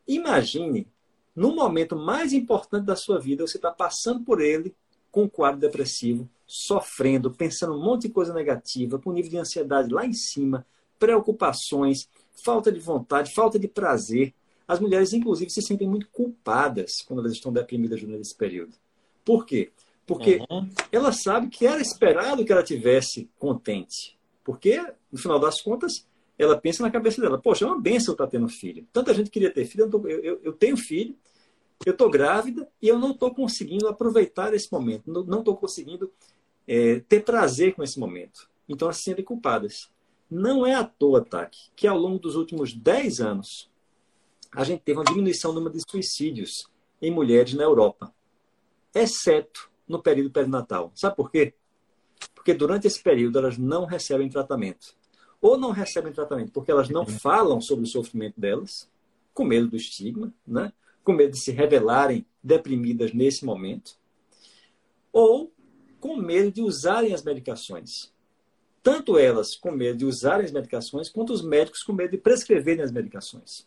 [0.07, 0.88] Imagine,
[1.37, 4.74] no momento mais importante da sua vida, você está passando por ele
[5.11, 10.05] com quadro depressivo, sofrendo, pensando um monte de coisa negativa, com nível de ansiedade lá
[10.05, 10.66] em cima,
[10.99, 12.09] preocupações,
[12.44, 14.35] falta de vontade, falta de prazer.
[14.66, 18.75] As mulheres, inclusive, se sentem muito culpadas quando elas estão deprimidas durante esse período.
[19.25, 19.71] Por quê?
[20.07, 20.68] Porque uhum.
[20.90, 24.16] ela sabe que era esperado que ela tivesse contente.
[24.42, 24.81] Porque,
[25.12, 26.07] no final das contas,
[26.38, 28.87] ela pensa na cabeça dela: poxa, é uma benção estar tendo filho.
[28.90, 31.14] Tanta gente queria ter filho, eu, eu, eu tenho filho,
[31.87, 36.12] eu estou grávida e eu não estou conseguindo aproveitar esse momento, não estou conseguindo
[36.67, 38.49] é, ter prazer com esse momento.
[38.69, 39.91] Então elas se sentem culpadas.
[40.31, 43.71] Não é à toa, TAC, que ao longo dos últimos 10 anos
[44.53, 46.69] a gente teve uma diminuição no número de suicídios
[47.01, 48.12] em mulheres na Europa,
[48.95, 50.93] exceto no período perinatal.
[50.95, 51.55] Sabe por quê?
[52.35, 54.95] Porque durante esse período elas não recebem tratamento.
[55.41, 58.91] Ou não recebem tratamento porque elas não falam sobre o sofrimento delas,
[59.33, 60.73] com medo do estigma, né?
[61.05, 63.97] Com medo de se revelarem deprimidas nesse momento,
[65.13, 65.53] ou
[66.01, 68.13] com medo de usarem as medicações.
[68.83, 72.83] Tanto elas com medo de usarem as medicações, quanto os médicos com medo de prescreverem
[72.83, 73.67] as medicações.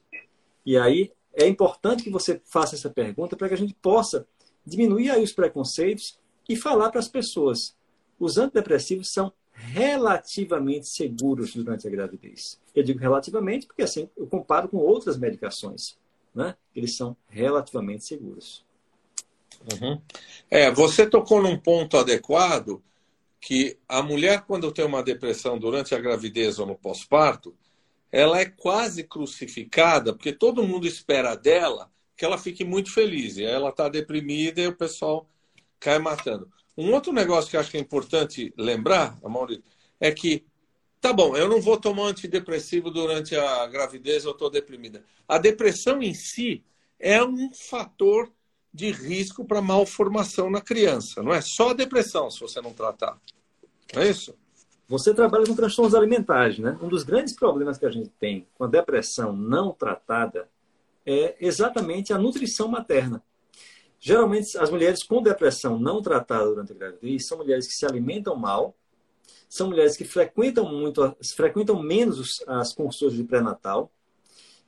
[0.66, 4.28] E aí é importante que você faça essa pergunta para que a gente possa
[4.66, 7.76] diminuir aí os preconceitos e falar para as pessoas.
[8.20, 12.60] Os antidepressivos são relativamente seguros durante a gravidez.
[12.74, 15.98] Eu digo relativamente porque assim eu comparo com outras medicações
[16.34, 16.56] né?
[16.76, 18.66] eles são relativamente seguros.
[19.74, 20.02] Uhum.
[20.50, 22.82] É, você tocou num ponto adequado
[23.40, 27.56] que a mulher, quando tem uma depressão durante a gravidez ou no pós-parto,
[28.12, 33.38] ela é quase crucificada, porque todo mundo espera dela que ela fique muito feliz.
[33.38, 35.28] E ela está deprimida e o pessoal
[35.80, 36.52] cai matando.
[36.78, 39.64] Um outro negócio que eu acho que é importante lembrar, Maurício,
[40.00, 40.46] é que
[41.02, 45.04] Tá bom, eu não vou tomar antidepressivo durante a gravidez, eu estou deprimida.
[45.28, 46.64] A depressão em si
[47.00, 48.32] é um fator
[48.72, 51.24] de risco para malformação na criança.
[51.24, 53.20] Não é só a depressão se você não tratar.
[53.96, 54.38] Não é isso?
[54.88, 56.78] Você trabalha com transtornos alimentares, né?
[56.80, 60.48] Um dos grandes problemas que a gente tem com a depressão não tratada
[61.04, 63.24] é exatamente a nutrição materna.
[64.00, 68.36] Geralmente, as mulheres com depressão não tratada durante a gravidez são mulheres que se alimentam
[68.36, 68.76] mal,
[69.52, 73.92] são mulheres que frequentam muito, frequentam menos as consultas de pré-natal.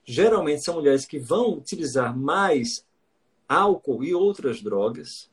[0.03, 2.85] Geralmente são mulheres que vão utilizar mais
[3.47, 5.31] álcool e outras drogas.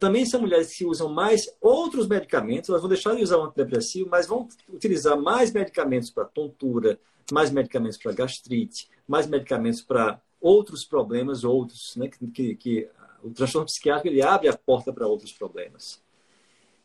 [0.00, 4.08] Também são mulheres que usam mais outros medicamentos, elas vão deixar de usar o antidepressivo,
[4.10, 6.98] mas vão utilizar mais medicamentos para tontura,
[7.30, 12.88] mais medicamentos para gastrite, mais medicamentos para outros problemas, outros, né, que, que, que
[13.22, 16.02] o transtorno psiquiátrico ele abre a porta para outros problemas.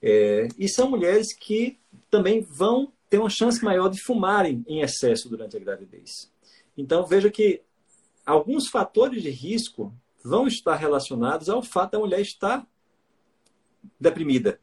[0.06, 1.80] É, e são mulheres que
[2.12, 6.30] também vão ter uma chance maior de fumarem em excesso durante a gravidez.
[6.78, 7.62] Então, veja que
[8.26, 12.68] alguns fatores de risco vão estar relacionados ao fato da mulher estar
[13.98, 14.60] deprimida.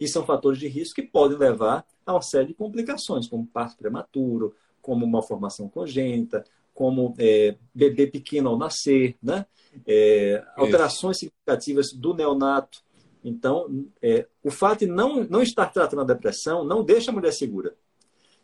[0.00, 3.76] E são fatores de risco que podem levar a uma série de complicações, como parto
[3.76, 9.46] prematuro, como malformação congênita, como é, bebê pequeno ao nascer, né?
[9.86, 12.82] É, alterações significativas do neonato.
[13.24, 17.32] Então, é, o fato de não, não estar tratando a depressão não deixa a mulher
[17.32, 17.74] segura.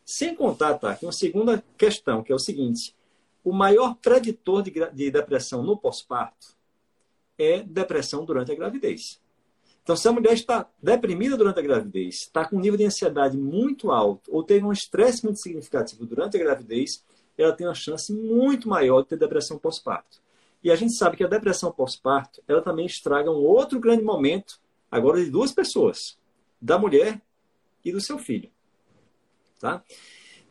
[0.05, 2.95] Sem contar, tá, que uma segunda questão, que é o seguinte:
[3.45, 6.57] o maior preditor de, de depressão no pós-parto
[7.37, 9.21] é depressão durante a gravidez.
[9.83, 13.39] Então, se a mulher está deprimida durante a gravidez, está com um nível de ansiedade
[13.39, 17.03] muito alto, ou teve um estresse muito significativo durante a gravidez,
[17.39, 20.21] ela tem uma chance muito maior de ter depressão pós-parto.
[20.63, 24.61] E a gente sabe que a depressão pós-parto, ela também estraga um outro grande momento
[24.91, 26.19] agora de duas pessoas,
[26.61, 27.21] da mulher
[27.85, 28.51] e do seu filho.
[29.61, 29.83] Tá?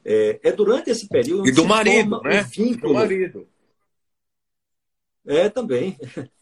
[0.03, 1.47] É, é durante esse período.
[1.47, 2.41] E do marido, né?
[2.41, 2.93] Um vínculo.
[2.93, 3.47] Do marido.
[5.25, 5.97] É, também.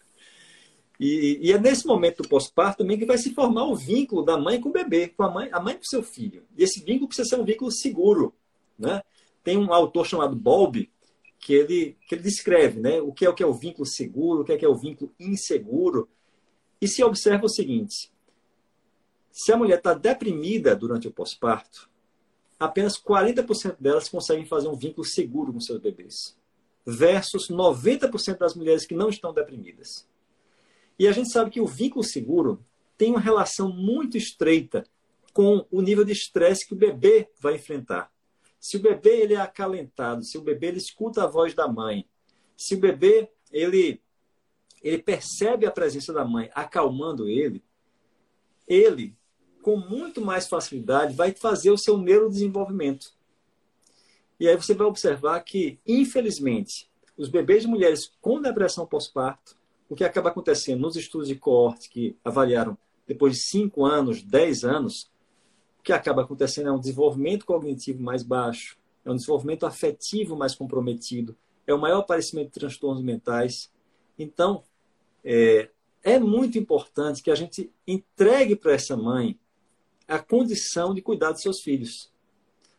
[1.00, 4.38] E, e, é nesse momento do pós-parto também que vai se formar o vínculo da
[4.38, 6.46] mãe com o bebê, com a mãe, a mãe com o seu filho.
[6.58, 8.34] E esse vínculo precisa ser um vínculo seguro.
[8.80, 9.02] Né?
[9.43, 10.89] Tem um autor chamado Bowlby
[11.38, 13.02] que ele, que ele descreve, né?
[13.02, 14.76] O que é o que é o vínculo seguro, o que é que é o
[14.76, 16.10] vínculo inseguro.
[16.86, 18.11] E se observa o seguinte:
[19.31, 21.89] se a mulher está deprimida durante o pós-parto,
[22.59, 26.38] apenas 40% delas conseguem fazer um vínculo seguro com seus bebês,
[26.86, 30.07] versus 90% das mulheres que não estão deprimidas.
[30.99, 32.63] E a gente sabe que o vínculo seguro
[32.95, 34.86] tem uma relação muito estreita
[35.33, 38.13] com o nível de estresse que o bebê vai enfrentar.
[38.59, 42.07] Se o bebê ele é acalentado, se o bebê ele escuta a voz da mãe,
[42.55, 44.05] se o bebê ele
[44.86, 47.63] ele percebe a presença da mãe acalmando ele,
[48.67, 49.17] ele
[49.63, 53.11] com muito mais facilidade vai fazer o seu neurodesenvolvimento.
[54.39, 59.57] E aí você vai observar que, infelizmente, os bebês de mulheres com depressão pós-parto,
[59.89, 62.77] o que acaba acontecendo nos estudos de coorte que avaliaram
[63.07, 65.09] depois de 5 anos, 10 anos,
[65.79, 70.53] o que acaba acontecendo é um desenvolvimento cognitivo mais baixo, é um desenvolvimento afetivo mais
[70.53, 73.71] comprometido, é o maior aparecimento de transtornos mentais.
[74.17, 74.63] Então,
[75.26, 75.69] é,
[76.03, 79.39] é muito importante que a gente entregue para essa mãe
[80.07, 82.11] a condição de cuidar dos seus filhos,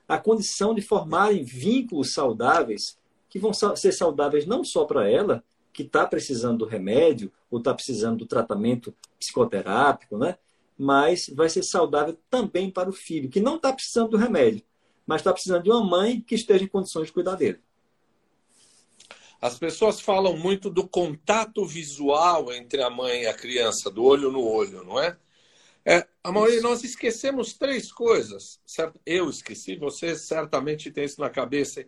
[0.06, 2.96] a condição de formarem vínculos saudáveis
[3.28, 5.42] que vão ser saudáveis não só para ela,
[5.72, 10.38] que está precisando do remédio ou está precisando do tratamento psicoterápico, né?
[10.78, 14.62] mas vai ser saudável também para o filho, que não está precisando do remédio,
[15.06, 17.60] mas está precisando de uma mãe que esteja em condições de cuidar dele.
[19.40, 24.30] As pessoas falam muito do contato visual entre a mãe e a criança, do olho
[24.30, 25.16] no olho, não é?
[25.84, 28.60] É, Amaury, nós esquecemos três coisas.
[28.66, 29.00] Certo?
[29.06, 31.86] Eu esqueci, você certamente tem isso na cabeça.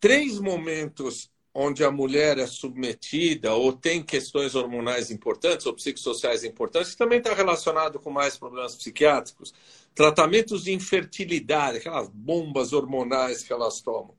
[0.00, 6.90] Três momentos onde a mulher é submetida ou tem questões hormonais importantes ou psicossociais importantes,
[6.90, 9.54] que também está relacionado com mais problemas psiquiátricos.
[9.94, 14.14] Tratamentos de infertilidade, aquelas bombas hormonais que elas tomam.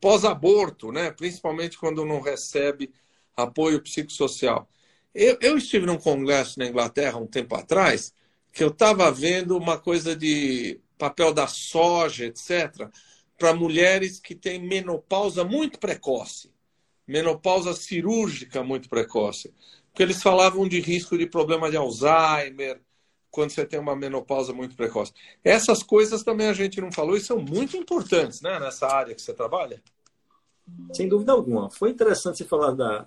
[0.00, 1.10] Pós-aborto, né?
[1.10, 2.92] principalmente quando não recebe
[3.36, 4.68] apoio psicossocial.
[5.14, 8.12] Eu, eu estive num congresso na Inglaterra um tempo atrás
[8.52, 12.88] que eu estava vendo uma coisa de papel da soja, etc.,
[13.38, 16.50] para mulheres que têm menopausa muito precoce,
[17.06, 19.52] menopausa cirúrgica muito precoce.
[19.88, 22.80] Porque eles falavam de risco de problema de Alzheimer,
[23.36, 25.12] quando você tem uma menopausa muito precoce.
[25.44, 29.20] Essas coisas também a gente não falou e são muito importantes né, nessa área que
[29.20, 29.82] você trabalha.
[30.94, 31.68] Sem dúvida alguma.
[31.68, 33.06] Foi interessante você falar da,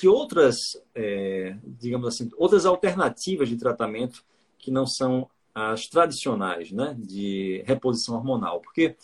[0.00, 0.56] de outras,
[0.94, 4.24] é, digamos assim, outras alternativas de tratamento
[4.58, 8.96] que não são as tradicionais, né, de reposição hormonal, porque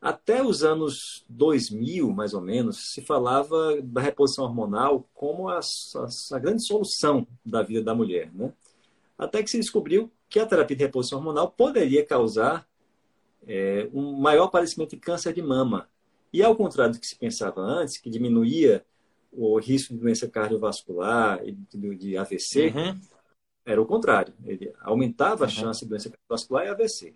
[0.00, 6.36] até os anos 2000, mais ou menos, se falava da reposição hormonal como a, a,
[6.36, 8.52] a grande solução da vida da mulher, né?
[9.20, 12.66] Até que se descobriu que a terapia de reposição hormonal poderia causar
[13.46, 15.90] é, um maior aparecimento de câncer de mama.
[16.32, 18.82] E ao contrário do que se pensava antes, que diminuía
[19.30, 23.00] o risco de doença cardiovascular e de, AVC, uhum.
[23.66, 24.32] era o contrário.
[24.42, 25.52] Ele aumentava a uhum.
[25.52, 27.12] chance de doença cardiovascular e AVC.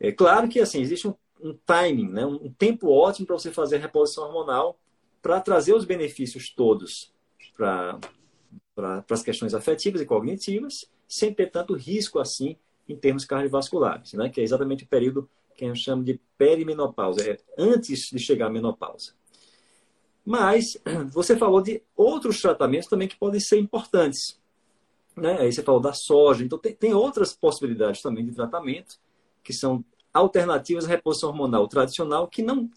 [0.00, 2.26] É claro que assim existe um, um timing, né?
[2.26, 4.76] um tempo ótimo para você fazer a reposição hormonal
[5.22, 7.14] para trazer os benefícios todos
[7.56, 8.00] para
[9.08, 12.56] as questões afetivas e cognitivas, sem ter tanto risco assim
[12.88, 14.28] em termos cardiovasculares, né?
[14.28, 18.46] que é exatamente o período que a gente chama de perimenopausa, é antes de chegar
[18.46, 19.12] à menopausa.
[20.24, 20.76] Mas
[21.12, 24.38] você falou de outros tratamentos também que podem ser importantes.
[25.16, 25.38] Né?
[25.40, 26.44] Aí você falou da soja.
[26.44, 28.98] Então, tem, tem outras possibilidades também de tratamento
[29.42, 32.68] que são alternativas à reposição hormonal tradicional que não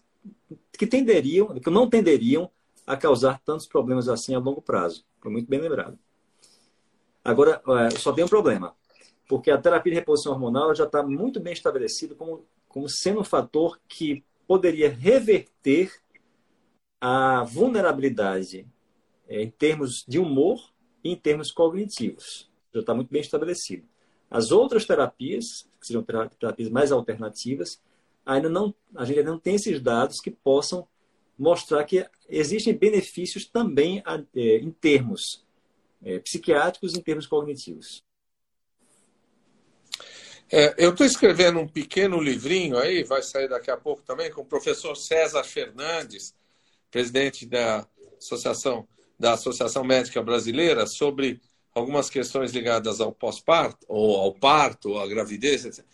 [0.76, 2.50] que tenderiam, que não tenderiam
[2.86, 5.04] a causar tantos problemas assim a longo prazo.
[5.20, 5.98] Foi muito bem lembrado.
[7.24, 8.74] Agora, é, só tem um problema,
[9.28, 13.24] porque a terapia de reposição hormonal já está muito bem estabelecida como, como sendo um
[13.24, 15.92] fator que poderia reverter
[17.00, 18.66] a vulnerabilidade
[19.28, 20.72] é, em termos de humor
[21.04, 22.50] e em termos cognitivos.
[22.72, 23.86] Já está muito bem estabelecido.
[24.30, 27.80] As outras terapias, que seriam terapias mais alternativas,
[28.24, 30.86] ainda não, a gente ainda não tem esses dados que possam
[31.38, 34.02] mostrar que existem benefícios também
[34.34, 35.44] é, em termos
[36.02, 38.02] é, psiquiátricos em termos cognitivos.
[40.52, 44.40] É, eu estou escrevendo um pequeno livrinho aí, vai sair daqui a pouco também, com
[44.40, 46.34] o professor César Fernandes,
[46.90, 47.86] presidente da
[48.18, 51.40] Associação, da Associação Médica Brasileira, sobre
[51.72, 55.84] algumas questões ligadas ao pós-parto, ou ao parto, ou à gravidez, etc.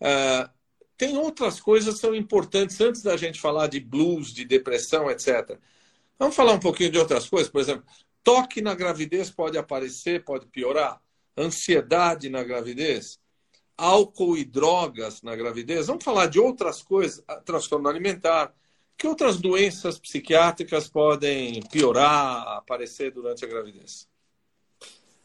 [0.00, 0.50] Uh,
[0.96, 5.56] tem outras coisas que são importantes antes da gente falar de blues, de depressão, etc.
[6.18, 7.84] Vamos falar um pouquinho de outras coisas, por exemplo,
[8.22, 11.00] toque na gravidez pode aparecer, pode piorar,
[11.36, 13.18] ansiedade na gravidez,
[13.76, 15.86] álcool e drogas na gravidez.
[15.86, 18.54] Vamos falar de outras coisas, transtorno alimentar,
[18.96, 24.06] que outras doenças psiquiátricas podem piorar, aparecer durante a gravidez?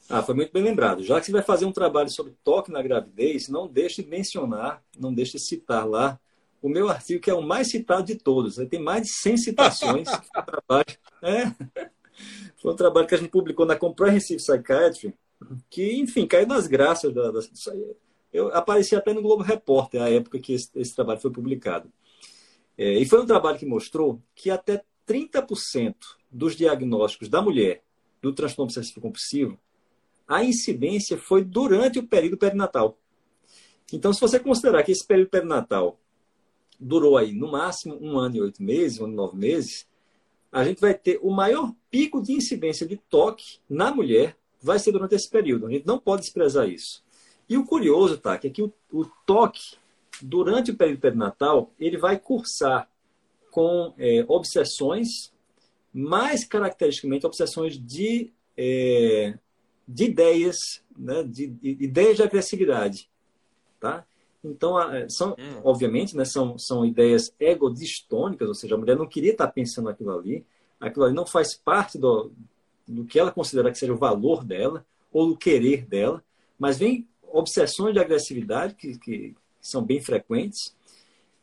[0.10, 1.04] Ah, foi muito bem lembrado.
[1.04, 4.82] Já que você vai fazer um trabalho sobre toque na gravidez, não deixe de mencionar,
[4.98, 6.20] não deixe de citar lá
[6.62, 8.56] o meu artigo, que é o mais citado de todos.
[8.70, 10.08] Tem mais de 100 citações.
[10.46, 11.92] trabalho, é,
[12.58, 15.14] foi um trabalho que a gente publicou na Comprehensive Psychiatry,
[15.70, 17.40] que, enfim, caiu nas graças da, da
[18.32, 21.90] eu apareci até no Globo Repórter, na época que esse, esse trabalho foi publicado.
[22.78, 25.96] É, e foi um trabalho que mostrou que até 30%
[26.30, 27.84] dos diagnósticos da mulher
[28.22, 29.58] do transtorno obsessivo compulsivo,
[30.28, 32.98] a incidência foi durante o período perinatal.
[33.94, 36.00] Então, se você considerar que esse período perinatal
[36.80, 39.88] durou aí no máximo um ano e oito meses, um ano e nove meses,
[40.56, 44.94] a gente vai ter o maior pico de incidência de toque na mulher vai ser
[44.94, 45.68] durante esse período.
[45.68, 47.04] A gente não pode desprezar isso.
[47.50, 49.76] E o curioso, tá, que aqui o, o toque
[50.22, 52.90] durante o período perinatal ele vai cursar
[53.52, 55.34] com é, obsessões,
[55.94, 59.38] mais caracteristicamente obsessões de, é,
[59.86, 60.58] de ideias,
[60.98, 63.10] né, de, de, ideias de agressividade,
[63.78, 64.08] tá?
[64.48, 64.76] Então,
[65.10, 65.62] são, hum.
[65.64, 70.18] obviamente, né, são, são ideias egodistônicas, ou seja, a mulher não queria estar pensando aquilo
[70.18, 70.46] ali,
[70.80, 72.32] aquilo ali não faz parte do,
[72.88, 76.24] do que ela considera que seja o valor dela, ou do querer dela,
[76.60, 80.76] mas vem obsessões de agressividade, que, que são bem frequentes,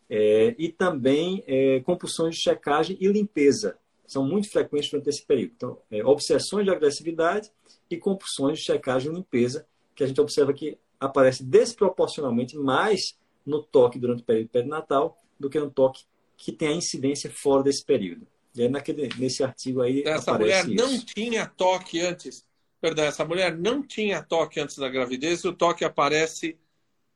[0.08, 5.52] é, e também é, compulsões de checagem e limpeza, são muito frequentes durante esse período.
[5.56, 7.50] Então, é, obsessões de agressividade
[7.90, 13.62] e compulsões de checagem e limpeza, que a gente observa que aparece desproporcionalmente mais no
[13.62, 16.04] toque durante o período perinatal do que no toque
[16.36, 18.26] que tem a incidência fora desse período.
[18.54, 20.74] E aí naquele, nesse artigo aí Essa mulher isso.
[20.74, 22.44] não tinha toque antes.
[22.80, 26.56] Perdão, essa mulher não tinha toque antes da gravidez e o toque aparece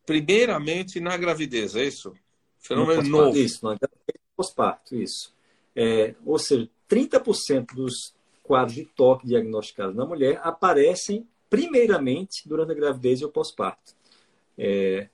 [0.04, 2.14] primeiramente na gravidez, é isso?
[2.60, 3.36] Fenômeno no novo.
[3.36, 3.76] Isso, no
[4.36, 5.34] pós-parto, isso.
[5.74, 12.74] É, ou seja, 30% dos quadros de toque diagnosticados na mulher aparecem primeiramente durante a
[12.74, 13.94] gravidez e o pós-parto.
[14.58, 15.08] É,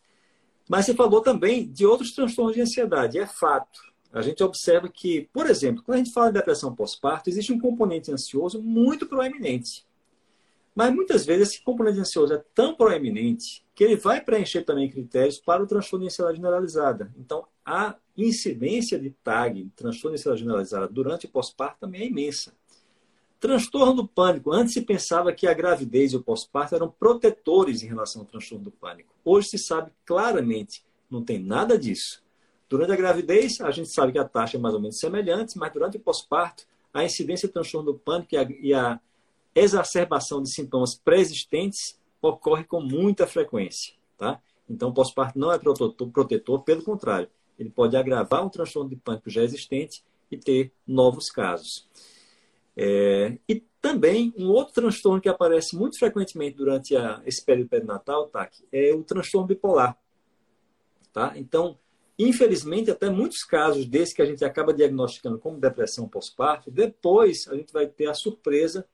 [0.69, 3.81] mas você falou também de outros transtornos de ansiedade, é fato.
[4.13, 7.59] A gente observa que, por exemplo, quando a gente fala de depressão pós-parto, existe um
[7.59, 9.87] componente ansioso muito proeminente.
[10.75, 15.39] Mas muitas vezes esse componente ansioso é tão proeminente que ele vai preencher também critérios
[15.39, 17.13] para o transtorno de ansiedade generalizada.
[17.19, 22.55] Então, a incidência de TAG, transtorno de ansiedade generalizada, durante o pós-parto também é imensa.
[23.43, 24.53] Transtorno do pânico.
[24.53, 28.67] Antes se pensava que a gravidez e o pós-parto eram protetores em relação ao transtorno
[28.67, 29.13] do pânico.
[29.25, 32.23] Hoje se sabe claramente, não tem nada disso.
[32.69, 35.73] Durante a gravidez, a gente sabe que a taxa é mais ou menos semelhante, mas
[35.73, 39.01] durante o pós-parto, a incidência de transtorno do pânico e a, e a
[39.57, 43.93] exacerbação de sintomas pré-existentes ocorre com muita frequência.
[44.17, 44.41] Tá?
[44.71, 47.29] Então, o pós-parto não é protetor, pelo contrário,
[47.59, 51.89] ele pode agravar um transtorno de pânico já existente e ter novos casos.
[52.77, 58.29] É, e também um outro transtorno que aparece muito frequentemente durante a, esse período perinatal,
[58.29, 59.99] tá, é o transtorno bipolar.
[61.13, 61.33] Tá?
[61.37, 61.79] Então,
[62.19, 67.55] infelizmente, até muitos casos desses que a gente acaba diagnosticando como depressão pós-parto, depois a
[67.57, 68.87] gente vai ter a surpresa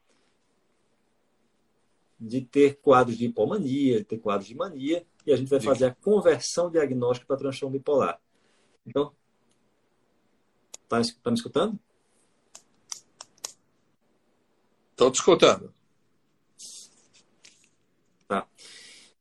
[2.18, 5.84] de ter quadros de hipomania, de ter quadros de mania, e a gente vai fazer
[5.84, 8.20] a conversão diagnóstica para transtorno bipolar.
[8.84, 9.12] Então,
[10.82, 11.78] está tá me escutando?
[14.98, 15.72] Estou te escutando.
[18.26, 18.48] Tá.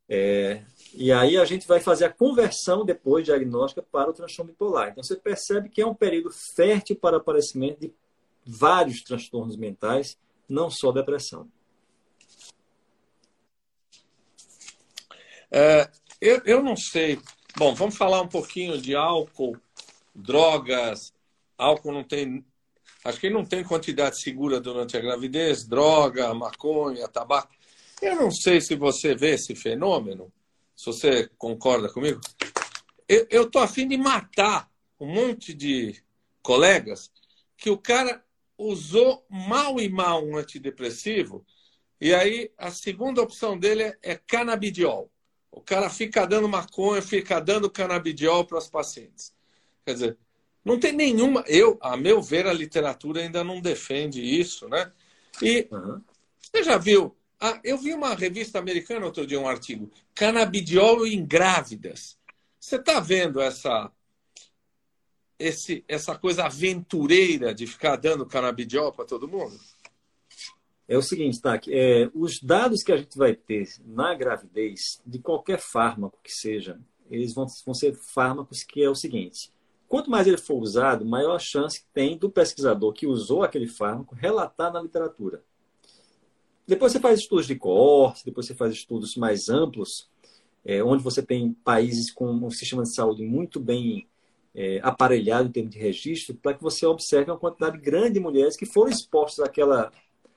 [0.10, 4.90] É, e aí a gente vai fazer a conversão depois diagnóstica para o transtorno bipolar.
[4.90, 7.94] Então você percebe que é um período fértil para o aparecimento de
[8.44, 10.18] vários transtornos mentais,
[10.50, 11.48] não só depressão.
[15.52, 17.22] É, eu, eu não sei.
[17.56, 19.56] Bom, vamos falar um pouquinho de álcool,
[20.16, 21.14] drogas.
[21.56, 22.44] Álcool não tem.
[23.08, 27.54] Acho que não tem quantidade segura durante a gravidez, droga, maconha, tabaco.
[28.02, 30.30] Eu não sei se você vê esse fenômeno,
[30.76, 32.20] se você concorda comigo.
[33.08, 35.96] Eu estou afim de matar um monte de
[36.42, 37.10] colegas
[37.56, 38.22] que o cara
[38.58, 41.46] usou mal e mal um antidepressivo
[42.02, 45.10] e aí a segunda opção dele é, é canabidiol.
[45.50, 49.34] O cara fica dando maconha, fica dando canabidiol para os pacientes.
[49.86, 50.18] Quer dizer,
[50.68, 51.44] não tem nenhuma.
[51.48, 54.92] Eu, a meu ver, a literatura ainda não defende isso, né?
[55.42, 56.02] E uhum.
[56.42, 57.16] você já viu?
[57.40, 62.18] Ah, eu vi uma revista americana outro dia, um artigo, canabidiol em grávidas.
[62.60, 63.92] Você está vendo essa,
[65.40, 69.58] esse, essa coisa aventureira de ficar dando canabidiol para todo mundo?
[70.88, 71.60] é o seguinte, tá?
[71.68, 76.80] É, os dados que a gente vai ter na gravidez, de qualquer fármaco que seja,
[77.12, 79.52] eles vão, vão ser fármacos que é o seguinte:
[79.88, 83.68] quanto mais ele for usado, maior a chance que tem do pesquisador que usou aquele
[83.68, 85.44] fármaco relatar na literatura.
[86.68, 90.10] Depois você faz estudos de coorte, depois você faz estudos mais amplos,
[90.66, 94.06] é, onde você tem países com um sistema de saúde muito bem
[94.54, 98.58] é, aparelhado em termos de registro, para que você observe uma quantidade grande de mulheres
[98.58, 99.92] que foram expostas àquela,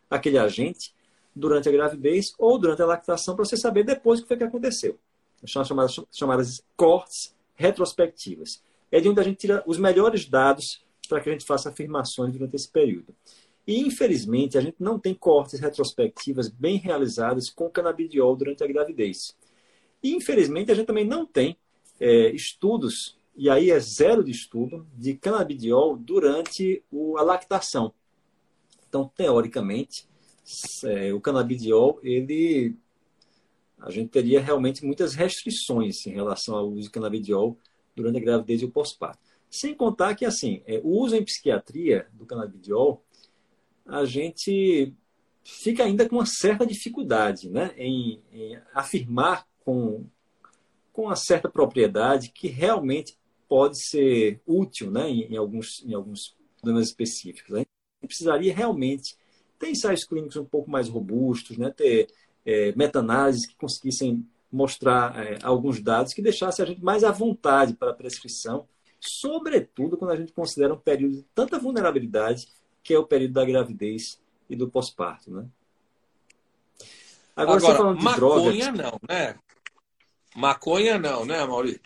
[0.09, 0.94] àquele agente
[1.34, 4.44] durante a gravidez ou durante a lactação, para você saber depois o que foi que
[4.44, 4.98] aconteceu.
[5.46, 8.62] São chamadas, chamadas cortes retrospectivas.
[8.91, 12.32] É de onde a gente tira os melhores dados para que a gente faça afirmações
[12.32, 13.14] durante esse período.
[13.66, 19.36] E, infelizmente, a gente não tem cortes retrospectivas bem realizadas com canabidiol durante a gravidez.
[20.03, 21.57] E, infelizmente, a gente também não tem
[21.99, 27.93] é, estudos, e aí é zero de estudo, de canabidiol durante o, a lactação.
[28.88, 30.09] Então, teoricamente,
[30.84, 32.74] é, o canabidiol, ele,
[33.78, 37.57] a gente teria realmente muitas restrições em relação ao uso de canabidiol
[37.95, 39.18] durante a gravidez e o pós-parto.
[39.51, 43.03] Sem contar que, assim, é, o uso em psiquiatria do canabidiol
[43.84, 44.95] a gente
[45.43, 50.05] fica ainda com uma certa dificuldade né, em, em afirmar com,
[50.93, 53.18] com uma certa propriedade que realmente
[53.49, 57.51] pode ser útil né, em, em alguns, em alguns problemas específicos.
[57.51, 57.64] Né?
[58.01, 59.16] Precisaria realmente
[59.59, 62.09] ter ensaios clínicos um pouco mais robustos, né, ter
[62.47, 67.74] é, meta-análises que conseguissem mostrar é, alguns dados que deixassem a gente mais à vontade
[67.74, 68.66] para a prescrição,
[69.01, 72.48] sobretudo quando a gente considera um período de tanta vulnerabilidade
[72.82, 75.46] que é o período da gravidez e do pós-parto, né?
[77.36, 78.78] Agora, Agora falando de maconha drogas...
[78.78, 79.38] não, né?
[80.34, 81.80] Maconha não, né, Maurício?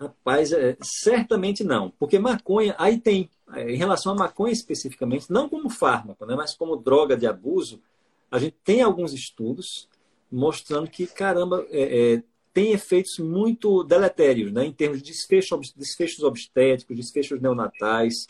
[0.00, 1.90] Rapaz, é, certamente não.
[1.98, 6.54] Porque maconha, aí tem, é, em relação à maconha especificamente, não como fármaco, né, mas
[6.54, 7.82] como droga de abuso,
[8.30, 9.88] a gente tem alguns estudos
[10.30, 12.22] mostrando que, caramba, é, é,
[12.52, 18.26] tem efeitos muito deletérios, né, em termos de desfecho, desfechos obstétricos, desfechos neonatais,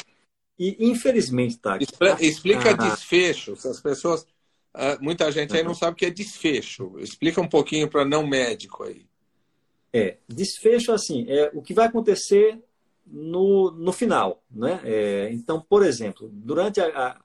[0.61, 1.79] e, infelizmente, tá.
[2.21, 3.53] Explica ah, desfecho.
[3.53, 4.27] As pessoas.
[4.75, 6.99] Ah, muita gente aí não sabe o que é desfecho.
[6.99, 9.07] Explica um pouquinho para não médico aí.
[9.91, 12.63] É, desfecho, assim, é o que vai acontecer
[13.07, 14.45] no, no final.
[14.51, 14.81] Né?
[14.85, 17.19] É, então, por exemplo, durante a,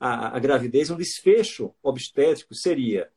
[0.00, 3.08] a, a, gravidez, um desfecho obstétrico seria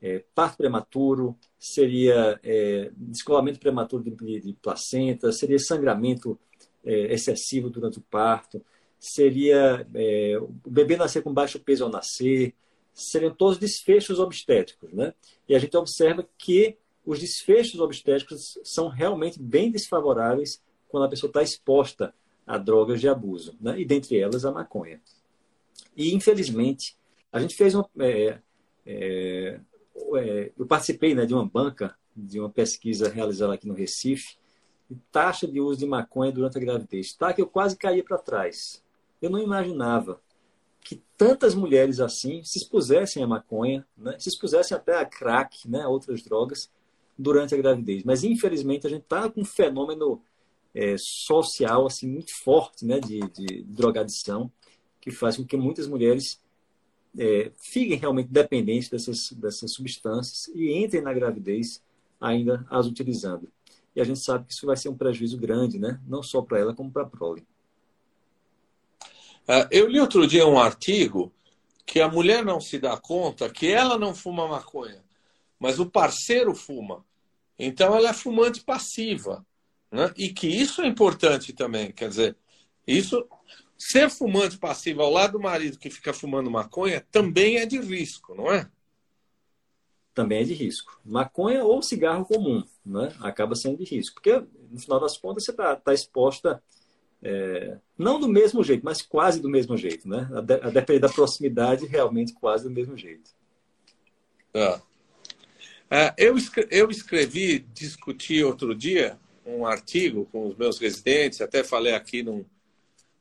[0.00, 6.38] é, parto prematuro, seria é, descolamento prematuro de, de placenta, seria sangramento
[6.84, 8.64] é, excessivo durante o parto,
[8.98, 12.54] seria é, o bebê nascer com baixo peso ao nascer,
[12.92, 14.92] seriam todos desfechos obstétricos.
[14.92, 15.14] Né?
[15.48, 21.28] E a gente observa que os desfechos obstétricos são realmente bem desfavoráveis quando a pessoa
[21.28, 22.14] está exposta
[22.46, 23.78] a drogas de abuso, né?
[23.78, 25.00] e dentre elas a maconha.
[25.96, 26.96] E, infelizmente,
[27.32, 27.88] a gente fez uma.
[28.00, 28.38] É,
[28.86, 29.60] é,
[30.16, 34.36] é, eu participei né, de uma banca, de uma pesquisa realizada aqui no Recife,
[34.90, 37.12] de taxa de uso de maconha durante a gravidez.
[37.12, 38.82] Tá que eu quase caí para trás.
[39.20, 40.20] Eu não imaginava
[40.80, 44.16] que tantas mulheres assim se expusessem à maconha, né?
[44.18, 45.86] se expusessem até a crack, né?
[45.86, 46.70] outras drogas,
[47.18, 48.04] durante a gravidez.
[48.04, 50.22] Mas, infelizmente, a gente está com um fenômeno
[50.74, 53.00] é, social assim muito forte né?
[53.00, 54.50] de, de drogadição,
[55.00, 56.40] que faz com que muitas mulheres
[57.16, 61.82] é, fiquem realmente dependentes dessas, dessas substâncias e entrem na gravidez
[62.20, 63.48] ainda as utilizando.
[63.94, 66.00] E a gente sabe que isso vai ser um prejuízo grande, né?
[66.06, 67.46] não só para ela, como para a prole.
[69.46, 71.32] Ah, eu li outro dia um artigo
[71.86, 75.02] que a mulher não se dá conta que ela não fuma maconha,
[75.58, 77.04] mas o parceiro fuma.
[77.58, 79.44] Então ela é fumante passiva.
[79.90, 80.12] Né?
[80.16, 81.90] E que isso é importante também.
[81.90, 82.36] Quer dizer,
[82.86, 83.26] isso
[83.78, 88.34] ser fumante passivo ao lado do marido que fica fumando maconha também é de risco,
[88.34, 88.68] não é?
[90.12, 91.00] Também é de risco.
[91.04, 93.14] Maconha ou cigarro comum, né?
[93.20, 94.16] Acaba sendo de risco.
[94.16, 96.60] Porque, no final das contas, você está tá exposta
[97.22, 100.28] é, não do mesmo jeito, mas quase do mesmo jeito, né?
[100.34, 103.30] A, de, a depender da proximidade, realmente quase do mesmo jeito.
[104.52, 104.80] É.
[105.90, 111.64] É, eu, escrevi, eu escrevi, discuti outro dia um artigo com os meus residentes, até
[111.64, 112.44] falei aqui num,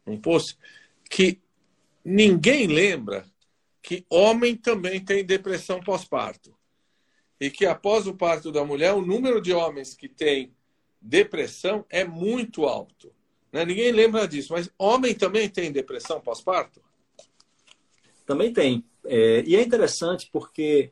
[0.07, 0.57] num post,
[1.09, 1.39] que
[2.03, 3.25] ninguém lembra
[3.81, 6.55] que homem também tem depressão pós-parto.
[7.39, 10.51] E que após o parto da mulher, o número de homens que tem
[10.99, 13.13] depressão é muito alto.
[13.51, 13.63] Né?
[13.63, 16.81] Ninguém lembra disso, mas homem também tem depressão pós-parto?
[18.25, 18.83] Também tem.
[19.05, 20.91] É, e é interessante porque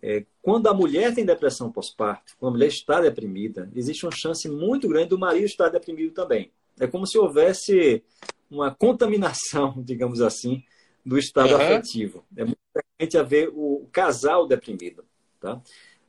[0.00, 4.48] é, quando a mulher tem depressão pós-parto, quando a mulher está deprimida, existe uma chance
[4.48, 6.52] muito grande do marido estar deprimido também.
[6.78, 8.02] É como se houvesse
[8.50, 10.62] uma contaminação, digamos assim,
[11.04, 11.56] do estado uhum.
[11.56, 12.24] afetivo.
[12.36, 15.04] É muito frequente haver o casal deprimido.
[15.40, 15.60] Tá?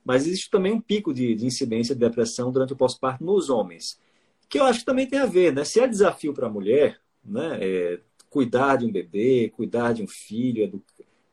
[0.04, 4.00] Mas existe também um pico de, de incidência de depressão durante o pós-parto nos homens.
[4.48, 5.66] que eu acho que também tem a ver, né?
[5.66, 7.58] Se é desafio para a mulher, né?
[7.60, 10.84] É, cuidar de um bebê, cuidar de um filho, edu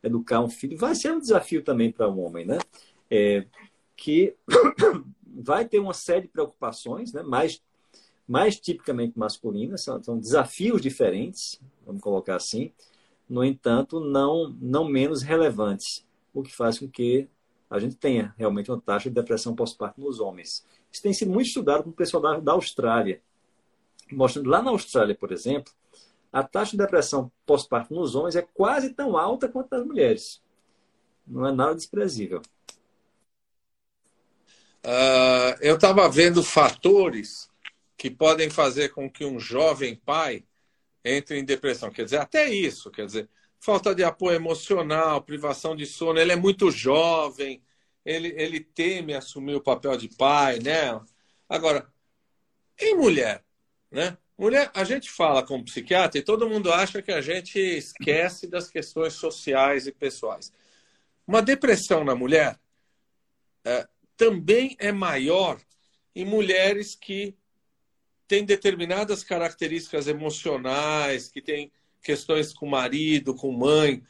[0.02, 2.58] educar um filho, vai ser um desafio também para o um homem, né?
[3.08, 3.46] É,
[3.96, 4.34] que
[5.24, 7.22] vai ter uma série de preocupações, né?
[7.22, 7.62] Mais,
[8.26, 12.72] mais tipicamente masculinas, são, são desafios diferentes, vamos colocar assim,
[13.28, 17.28] no entanto, não, não menos relevantes, o que faz com que
[17.68, 20.66] a gente tenha realmente uma taxa de depressão pós-parto nos homens.
[20.90, 23.22] Isso tem sido muito estudado com o pessoal da, da Austrália,
[24.10, 25.72] mostrando lá na Austrália, por exemplo,
[26.32, 30.42] a taxa de depressão pós-parto nos homens é quase tão alta quanto nas mulheres.
[31.26, 32.40] Não é nada desprezível.
[34.84, 37.51] Uh, eu estava vendo fatores
[38.02, 40.44] que podem fazer com que um jovem pai
[41.04, 41.88] entre em depressão.
[41.88, 43.28] Quer dizer, até isso, quer dizer,
[43.60, 47.62] falta de apoio emocional, privação de sono, ele é muito jovem,
[48.04, 51.00] ele, ele teme assumir o papel de pai, né?
[51.48, 51.86] Agora,
[52.76, 53.44] em mulher,
[53.88, 54.18] né?
[54.36, 58.68] Mulher, a gente fala como psiquiatra e todo mundo acha que a gente esquece das
[58.68, 60.52] questões sociais e pessoais.
[61.24, 62.58] Uma depressão na mulher
[63.64, 63.86] é,
[64.16, 65.60] também é maior
[66.16, 67.36] em mulheres que
[68.26, 71.70] têm determinadas características emocionais, que têm
[72.02, 74.02] questões com marido, com mãe.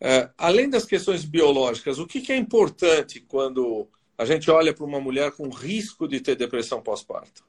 [0.00, 4.84] É, além das questões biológicas, o que, que é importante quando a gente olha para
[4.84, 7.44] uma mulher com risco de ter depressão pós-parto?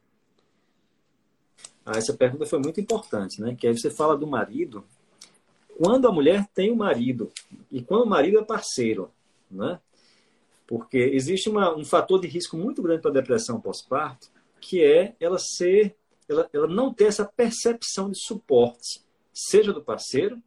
[1.86, 3.56] Ah, essa pergunta foi muito importante, né?
[3.60, 4.84] Que aí você fala do marido.
[5.78, 7.32] Quando a mulher tem um marido
[7.72, 9.12] e quando o marido é parceiro,
[9.50, 9.80] né?
[10.68, 14.30] Porque existe uma, um fator de risco muito grande para a depressão pós-parto,
[14.62, 15.96] que é ela ser,
[16.32, 19.02] ela, ela não ter essa percepção de suporte,
[19.34, 20.42] seja do parceiro,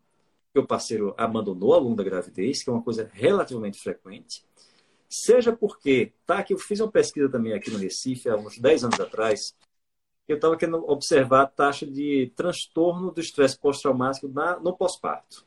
[0.52, 4.44] que o parceiro abandonou ao longo da gravidez, que é uma coisa relativamente frequente,
[5.08, 8.84] seja porque, tá, que eu fiz uma pesquisa também aqui no Recife, há uns 10
[8.84, 9.54] anos atrás,
[10.26, 14.28] eu estava querendo observar a taxa de transtorno do estresse pós-traumático
[14.62, 15.44] no pós-parto.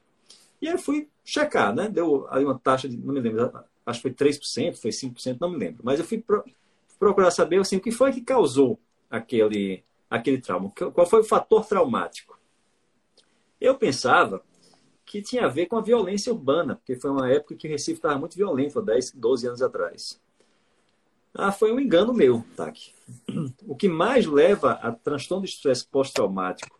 [0.61, 1.89] E aí eu fui checar, né?
[1.89, 3.51] Deu aí uma taxa de, não me lembro,
[3.85, 5.81] acho que foi 3%, foi 5%, não me lembro.
[5.83, 6.43] Mas eu fui pro,
[6.99, 8.79] procurar saber assim, o que foi que causou
[9.09, 12.39] aquele, aquele trauma, qual foi o fator traumático.
[13.59, 14.43] Eu pensava
[15.05, 17.99] que tinha a ver com a violência urbana, porque foi uma época que o Recife
[17.99, 20.21] estava muito violento, há 10, 12 anos atrás.
[21.33, 22.93] Ah, foi um engano meu, Taki.
[23.65, 26.79] O que mais leva a transtorno de estresse pós-traumático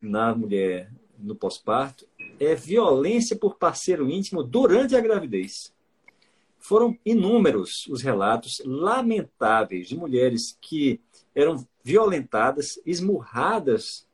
[0.00, 2.08] na mulher no pós-parto
[2.38, 5.72] é violência por parceiro íntimo durante a gravidez.
[6.58, 11.00] Foram inúmeros os relatos lamentáveis de mulheres que
[11.34, 14.06] eram violentadas, esmurradas,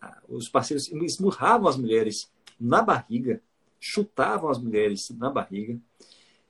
[0.00, 2.30] ah, os parceiros esmurravam as mulheres
[2.60, 3.42] na barriga,
[3.80, 5.78] chutavam as mulheres na barriga,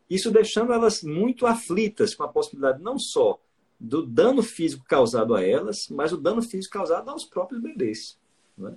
[0.09, 3.39] isso deixando elas muito aflitas com a possibilidade não só
[3.79, 8.19] do dano físico causado a elas, mas o dano físico causado aos próprios bebês.
[8.57, 8.77] Né?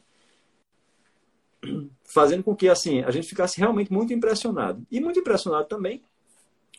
[2.03, 4.86] Fazendo com que assim a gente ficasse realmente muito impressionado.
[4.91, 6.03] E muito impressionado também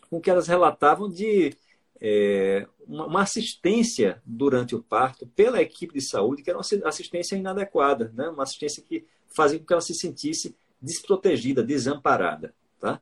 [0.08, 1.56] com o que elas relatavam de
[2.04, 8.12] é, uma, assistência durante o parto pela equipe de saúde, que era uma assistência inadequada,
[8.12, 8.28] né?
[8.28, 12.52] uma assistência que fazia com que ela se sentisse desprotegida, desamparada.
[12.80, 13.00] Tá?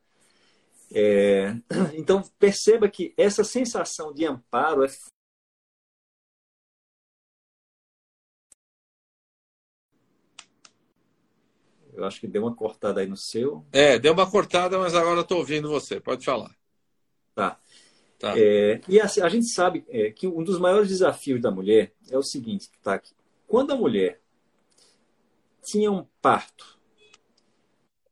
[0.93, 1.57] É,
[1.97, 4.89] então, perceba que essa sensação de amparo é
[11.93, 13.67] Eu acho que deu uma cortada aí no seu.
[13.73, 16.01] É, deu uma cortada, mas agora estou ouvindo você.
[16.01, 16.55] Pode falar.
[17.35, 17.61] Tá.
[18.21, 18.39] Tá.
[18.39, 22.17] É, e a, a, gente sabe é, que um dos maiores desafios da mulher é
[22.17, 23.03] o seguinte, tá?
[23.49, 24.21] Quando a mulher
[25.65, 26.79] tinha um parto,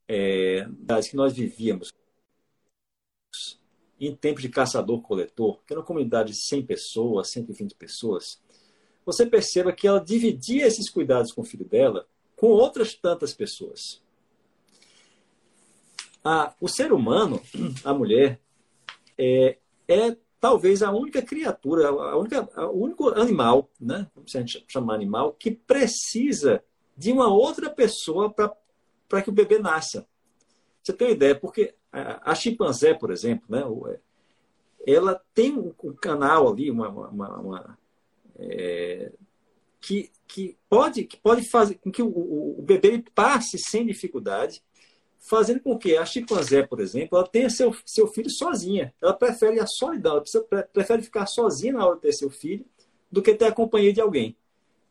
[0.08, 1.92] é, das que nós vivíamos,
[4.00, 8.40] em tempos de caçador-coletor, que era uma comunidade de 100 pessoas, 120 pessoas,
[9.04, 12.06] você perceba que ela dividia esses cuidados com o filho dela
[12.36, 14.00] com outras tantas pessoas.
[16.24, 17.42] Ah, o ser humano,
[17.84, 18.40] a mulher,
[19.16, 24.64] é, é talvez a única criatura, a única, o único animal, né, se a gente
[24.68, 26.62] chamar animal, que precisa
[26.96, 30.06] de uma outra pessoa para que o bebê nasça.
[30.82, 31.34] Você tem uma ideia?
[31.34, 33.62] Porque a, a chimpanzé, por exemplo, né,
[34.86, 37.78] é, ela tem um, um canal ali, uma, uma, uma
[38.38, 39.12] é,
[39.80, 44.62] que, que, pode, que pode fazer com que o, o, o bebê passe sem dificuldade,
[45.18, 48.94] fazendo com que a chimpanzé, por exemplo, ela tenha seu, seu filho sozinha.
[49.02, 52.64] Ela prefere a solidão, ela prefere ficar sozinha na hora de ter seu filho
[53.10, 54.36] do que ter a companhia de alguém.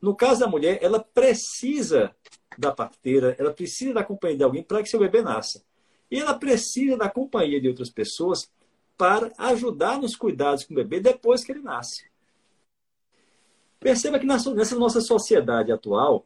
[0.01, 2.15] No caso da mulher, ela precisa
[2.57, 5.63] da parteira, ela precisa da companhia de alguém para que seu bebê nasça.
[6.09, 8.49] E ela precisa da companhia de outras pessoas
[8.97, 12.09] para ajudar nos cuidados com o bebê depois que ele nasce.
[13.79, 16.25] Perceba que nessa nossa sociedade atual,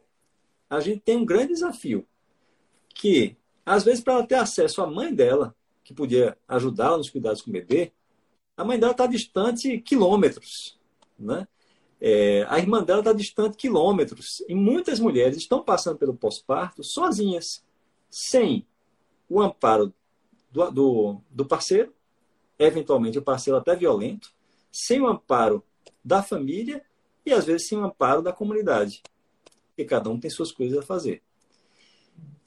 [0.70, 2.06] a gente tem um grande desafio,
[2.94, 5.54] que às vezes para ela ter acesso à mãe dela,
[5.84, 7.92] que podia ajudá-la nos cuidados com o bebê,
[8.56, 10.78] a mãe dela está distante quilômetros,
[11.18, 11.46] né?
[12.04, 14.42] É, a irmã dela está distante quilômetros.
[14.48, 17.64] E muitas mulheres estão passando pelo pós-parto sozinhas,
[18.10, 18.66] sem
[19.28, 19.94] o amparo
[20.50, 21.94] do, do, do, parceiro,
[22.58, 24.32] eventualmente o parceiro até violento,
[24.70, 25.64] sem o amparo
[26.04, 26.84] da família
[27.24, 29.02] e às vezes sem o amparo da comunidade.
[29.68, 31.22] Porque cada um tem suas coisas a fazer.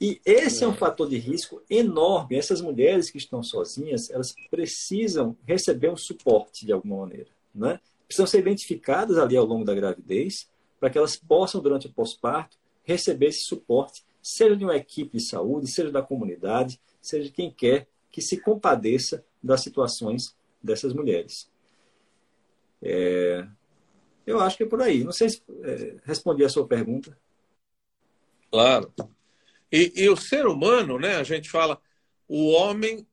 [0.00, 2.36] E esse é um fator de risco enorme.
[2.36, 7.30] Essas mulheres que estão sozinhas, elas precisam receber um suporte de alguma maneira.
[7.54, 7.80] Né?
[8.06, 10.48] precisam ser identificadas ali ao longo da gravidez,
[10.78, 15.24] para que elas possam, durante o pós-parto, receber esse suporte, seja de uma equipe de
[15.24, 21.50] saúde, seja da comunidade, seja de quem quer que se compadeça das situações dessas mulheres.
[22.82, 23.46] É...
[24.26, 25.04] Eu acho que é por aí.
[25.04, 27.16] Não sei se é, respondi a sua pergunta.
[28.50, 28.92] Claro.
[29.70, 31.16] E, e, o ser humano, né?
[31.16, 31.80] A gente fala,
[32.28, 33.06] o homem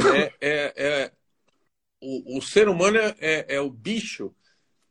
[0.00, 1.12] é, é, é
[2.00, 4.34] o, o ser humano é, é, é, o bicho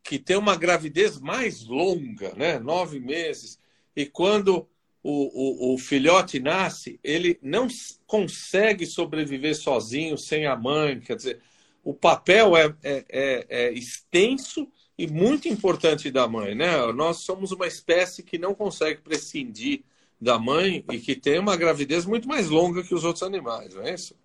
[0.03, 2.59] que tem uma gravidez mais longa, né?
[2.59, 3.59] Nove meses.
[3.95, 4.67] E quando
[5.01, 7.67] o, o, o filhote nasce, ele não
[8.05, 10.99] consegue sobreviver sozinho, sem a mãe.
[10.99, 11.41] Quer dizer,
[11.83, 14.67] o papel é, é, é, é extenso
[14.97, 16.91] e muito importante da mãe, né?
[16.93, 19.83] Nós somos uma espécie que não consegue prescindir
[20.19, 23.83] da mãe e que tem uma gravidez muito mais longa que os outros animais, não
[23.83, 24.15] é isso?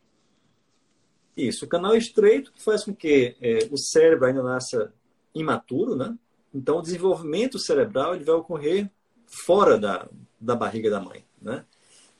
[1.36, 4.92] Isso, o canal estreito faz com que é, o cérebro ainda nasça
[5.34, 6.16] imaturo, né?
[6.52, 8.90] Então, o desenvolvimento cerebral ele vai ocorrer
[9.26, 10.08] fora da,
[10.40, 11.64] da barriga da mãe, né?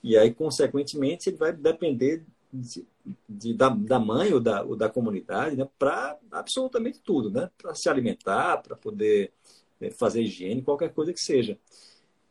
[0.03, 2.87] E aí, consequentemente, ele vai depender de,
[3.29, 5.69] de, da, da mãe ou da, ou da comunidade né?
[5.79, 7.51] para absolutamente tudo, né?
[7.59, 9.33] Para se alimentar, para poder
[9.81, 11.59] é, fazer higiene, qualquer coisa que seja.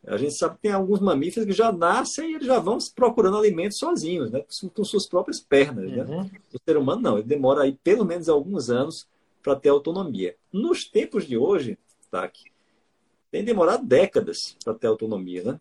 [0.08, 3.38] A gente sabe que tem alguns mamíferos que já nascem e eles já vão procurando
[3.38, 4.44] alimentos sozinhos, né?
[4.74, 5.92] com suas próprias pernas.
[5.92, 6.04] Né?
[6.04, 6.30] Uhum.
[6.54, 9.06] O ser humano não, ele demora aí pelo menos alguns anos
[9.44, 10.36] para ter autonomia.
[10.52, 11.78] Nos tempos de hoje,
[12.10, 12.32] tá,
[13.30, 15.60] tem demorado décadas para ter autonomia, né?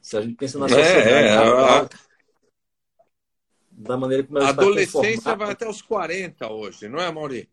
[0.00, 1.08] Se a gente pensa na sociedade.
[1.08, 1.88] É, é, a...
[3.70, 7.50] Da maneira como a adolescência vai até os 40 hoje, não é, Mauri?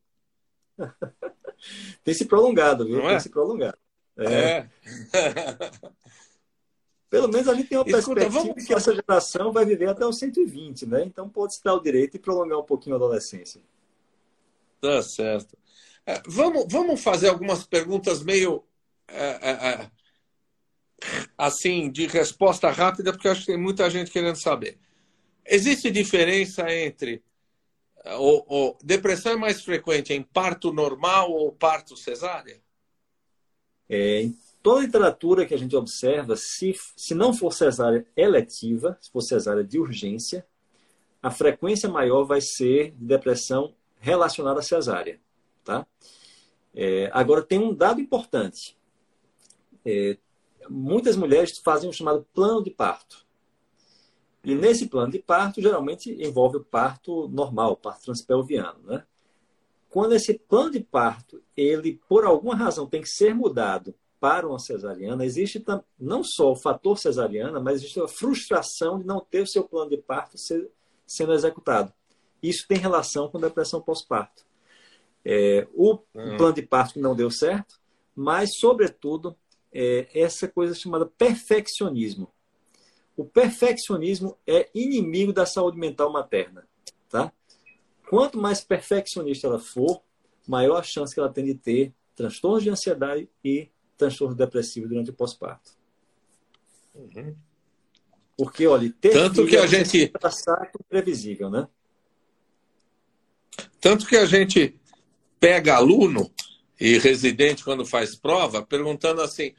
[2.04, 2.98] tem se prolongado, viu?
[2.98, 3.20] Não tem é?
[3.20, 3.78] se prolongado.
[4.18, 4.58] É.
[4.58, 4.70] é.
[7.10, 8.66] Pelo menos a gente tem uma Escuta, perspectiva vamos...
[8.66, 11.04] que essa geração vai viver até os 120, né?
[11.04, 13.62] Então pode se dar o direito e prolongar um pouquinho a adolescência.
[14.80, 15.58] Tá certo.
[16.06, 18.64] É, vamos, vamos fazer algumas perguntas meio
[19.10, 19.92] é, é, é,
[21.38, 24.80] assim de resposta rápida, porque acho que tem muita gente querendo saber.
[25.46, 27.22] Existe diferença entre
[28.06, 32.62] o, o, depressão é mais frequente em parto normal ou parto cesárea?
[33.94, 39.12] É, em toda literatura que a gente observa, se, se não for cesárea eletiva, se
[39.12, 40.48] for cesárea de urgência,
[41.22, 45.20] a frequência maior vai ser de depressão relacionada à cesárea.
[45.66, 45.86] Tá?
[46.74, 48.78] É, agora, tem um dado importante.
[49.86, 50.18] É,
[50.70, 53.26] muitas mulheres fazem o chamado plano de parto.
[54.42, 58.80] E nesse plano de parto, geralmente envolve o parto normal, o parto transpelviano.
[58.84, 59.04] Né?
[59.92, 64.58] Quando esse plano de parto, ele por alguma razão tem que ser mudado para uma
[64.58, 65.62] cesariana, existe
[66.00, 69.90] não só o fator cesariana, mas existe a frustração de não ter o seu plano
[69.90, 70.38] de parto
[71.06, 71.92] sendo executado.
[72.42, 74.46] Isso tem relação com depressão pós-parto.
[75.26, 76.38] É, o uhum.
[76.38, 77.78] plano de parto que não deu certo,
[78.16, 79.36] mas, sobretudo,
[79.74, 82.32] é, essa coisa chamada perfeccionismo.
[83.18, 86.66] O perfeccionismo é inimigo da saúde mental materna.
[87.10, 87.34] Tá?
[88.12, 90.04] Quanto mais perfeccionista ela for,
[90.46, 95.12] maior a chance que ela tem de ter transtornos de ansiedade e transtorno depressivo durante
[95.12, 95.72] o pós-parto.
[96.94, 97.34] Uhum.
[98.36, 101.70] Porque, olha, ter Tanto que a é gente passar previsível, né?
[103.80, 104.78] Tanto que a gente
[105.40, 106.30] pega aluno
[106.78, 109.56] e residente quando faz prova, perguntando assim: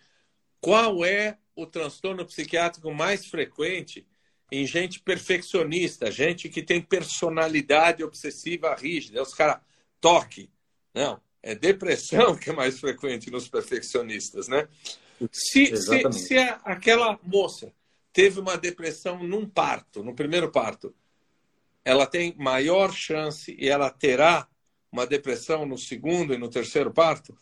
[0.61, 4.07] qual é o transtorno psiquiátrico mais frequente
[4.53, 9.23] em gente perfeccionista, gente que tem personalidade obsessiva rígida.
[9.23, 9.63] Os caras,
[9.99, 10.51] toque.
[10.93, 14.69] Não, é depressão que é mais frequente nos perfeccionistas, né?
[15.33, 17.73] Se, se, se aquela moça
[18.13, 20.95] teve uma depressão num parto, no primeiro parto,
[21.83, 24.47] ela tem maior chance e ela terá
[24.91, 27.35] uma depressão no segundo e no terceiro parto?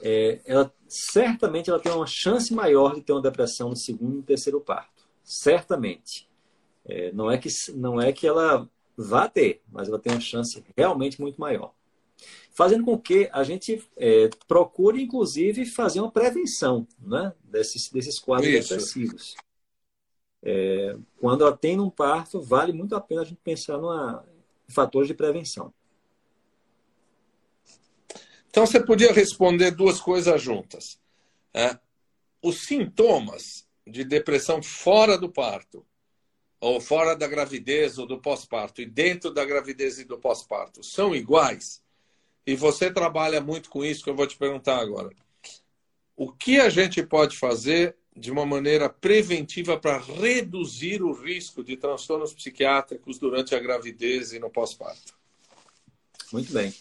[0.00, 4.22] É, ela certamente ela tem uma chance maior de ter uma depressão no segundo e
[4.22, 4.93] terceiro parto
[5.24, 6.28] certamente.
[6.84, 10.62] É, não, é que, não é que ela vá ter, mas ela tem uma chance
[10.76, 11.74] realmente muito maior.
[12.52, 18.48] fazendo com que a gente é, procure, inclusive, fazer uma prevenção né, desses, desses quadros
[18.48, 18.68] Isso.
[18.68, 19.34] depressivos.
[20.40, 24.24] É, quando ela tem um parto, vale muito a pena a gente pensar numa,
[24.68, 25.72] em fatores de prevenção.
[28.48, 31.00] Então, você podia responder duas coisas juntas.
[31.52, 31.76] É,
[32.40, 35.84] os sintomas de depressão fora do parto,
[36.60, 41.14] ou fora da gravidez ou do pós-parto, e dentro da gravidez e do pós-parto, são
[41.14, 41.82] iguais?
[42.46, 45.10] E você trabalha muito com isso que eu vou te perguntar agora.
[46.16, 51.76] O que a gente pode fazer de uma maneira preventiva para reduzir o risco de
[51.76, 55.14] transtornos psiquiátricos durante a gravidez e no pós-parto?
[56.32, 56.72] Muito bem.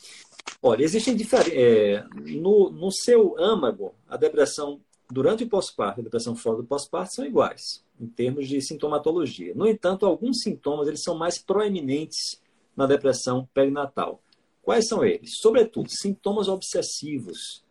[0.62, 1.54] Olha, existem diferentes.
[1.54, 4.80] É, no, no seu âmago, a depressão
[5.12, 9.54] durante o pós-parto e a depressão fora do pós-parto são iguais, em termos de sintomatologia.
[9.56, 12.42] No entanto, alguns sintomas eles são mais proeminentes
[12.76, 14.22] na depressão perinatal.
[14.62, 15.38] Quais são eles?
[15.40, 17.64] Sobretudo, sintomas obsessivos.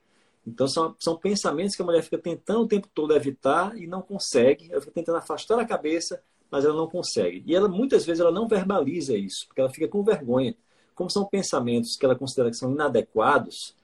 [0.46, 4.02] Então, são, são pensamentos que a mulher fica tentando o tempo todo evitar e não
[4.02, 4.70] consegue.
[4.70, 7.42] Ela fica tentando afastar a cabeça, mas ela não consegue.
[7.46, 10.54] E ela, muitas vezes, ela não verbaliza isso, porque ela fica com vergonha.
[10.94, 13.74] Como são pensamentos que ela considera que são inadequados,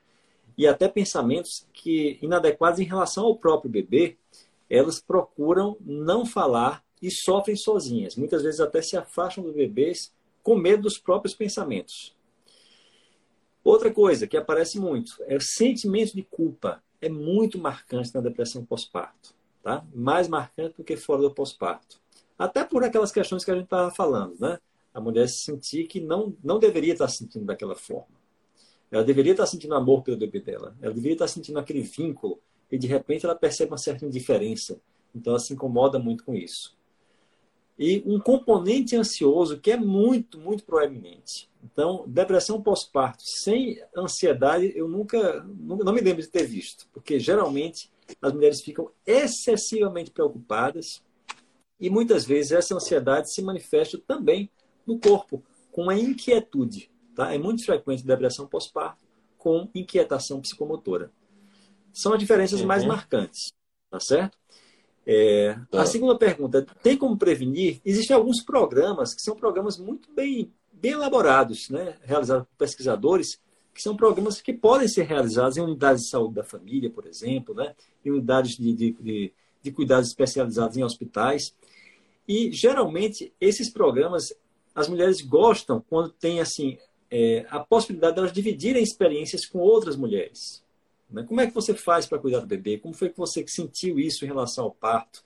[0.59, 4.19] e até pensamentos que inadequados em relação ao próprio bebê,
[4.69, 8.17] elas procuram não falar e sofrem sozinhas.
[8.17, 12.17] Muitas vezes até se afastam dos bebês com medo dos próprios pensamentos.
[13.63, 16.83] Outra coisa que aparece muito é o sentimento de culpa.
[17.01, 19.33] É muito marcante na depressão pós-parto.
[19.63, 19.85] Tá?
[19.95, 22.01] Mais marcante do que fora do pós-parto.
[22.37, 24.37] Até por aquelas questões que a gente estava falando.
[24.41, 24.59] Né?
[24.93, 28.18] A mulher se sentir que não, não deveria estar sentindo daquela forma.
[28.91, 30.77] Ela deveria estar sentindo amor pelo bebê dela.
[30.81, 32.41] Ela deveria estar sentindo aquele vínculo.
[32.71, 34.81] E de repente ela percebe uma certa indiferença.
[35.15, 36.77] Então ela se incomoda muito com isso.
[37.79, 41.49] E um componente ansioso que é muito, muito proeminente.
[41.63, 47.21] Então, depressão pós-parto sem ansiedade, eu nunca, nunca, não me lembro de ter visto, porque
[47.21, 51.03] geralmente as mulheres ficam excessivamente preocupadas
[51.81, 54.51] e muitas vezes essa ansiedade se manifesta também
[54.85, 56.91] no corpo, com a inquietude.
[57.19, 57.35] Tá?
[57.35, 59.05] É muito frequente depressão pós-parto
[59.37, 61.11] com inquietação psicomotora.
[61.93, 62.67] São as diferenças uhum.
[62.69, 63.53] mais marcantes,
[63.91, 64.39] tá certo?
[65.05, 65.83] É, tá.
[65.83, 67.81] A segunda pergunta, tem como prevenir?
[67.85, 73.41] Existem alguns programas que são programas muito bem bem elaborados, né, realizados por pesquisadores,
[73.75, 77.53] que são programas que podem ser realizados em unidades de saúde da família, por exemplo,
[77.53, 81.53] né, em unidades de, de, de, de cuidados especializados em hospitais.
[82.29, 84.33] E, geralmente, esses programas,
[84.73, 86.79] as mulheres gostam quando tem, assim,
[87.11, 90.63] é, a possibilidade de elas dividirem experiências com outras mulheres.
[91.11, 91.23] Né?
[91.23, 92.79] Como é que você faz para cuidar do bebê?
[92.79, 95.23] Como foi que você sentiu isso em relação ao parto?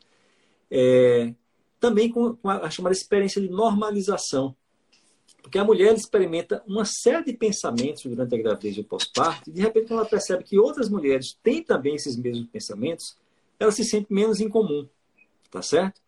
[0.71, 1.35] É,
[1.81, 4.55] também com a, a chamada experiência de normalização.
[5.43, 9.53] Porque a mulher experimenta uma série de pensamentos durante a gravidez e o pós-parto, e
[9.53, 13.17] de repente, quando ela percebe que outras mulheres têm também esses mesmos pensamentos,
[13.59, 14.89] ela se sente menos incomum.
[15.51, 16.01] Tá certo?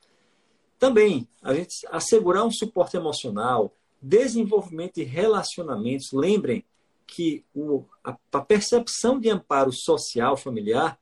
[0.78, 6.12] Também, a gente assegurar um suporte emocional, desenvolvimento de relacionamentos.
[6.12, 6.64] Lembrem
[7.06, 10.98] que o, a, a percepção de amparo social familiar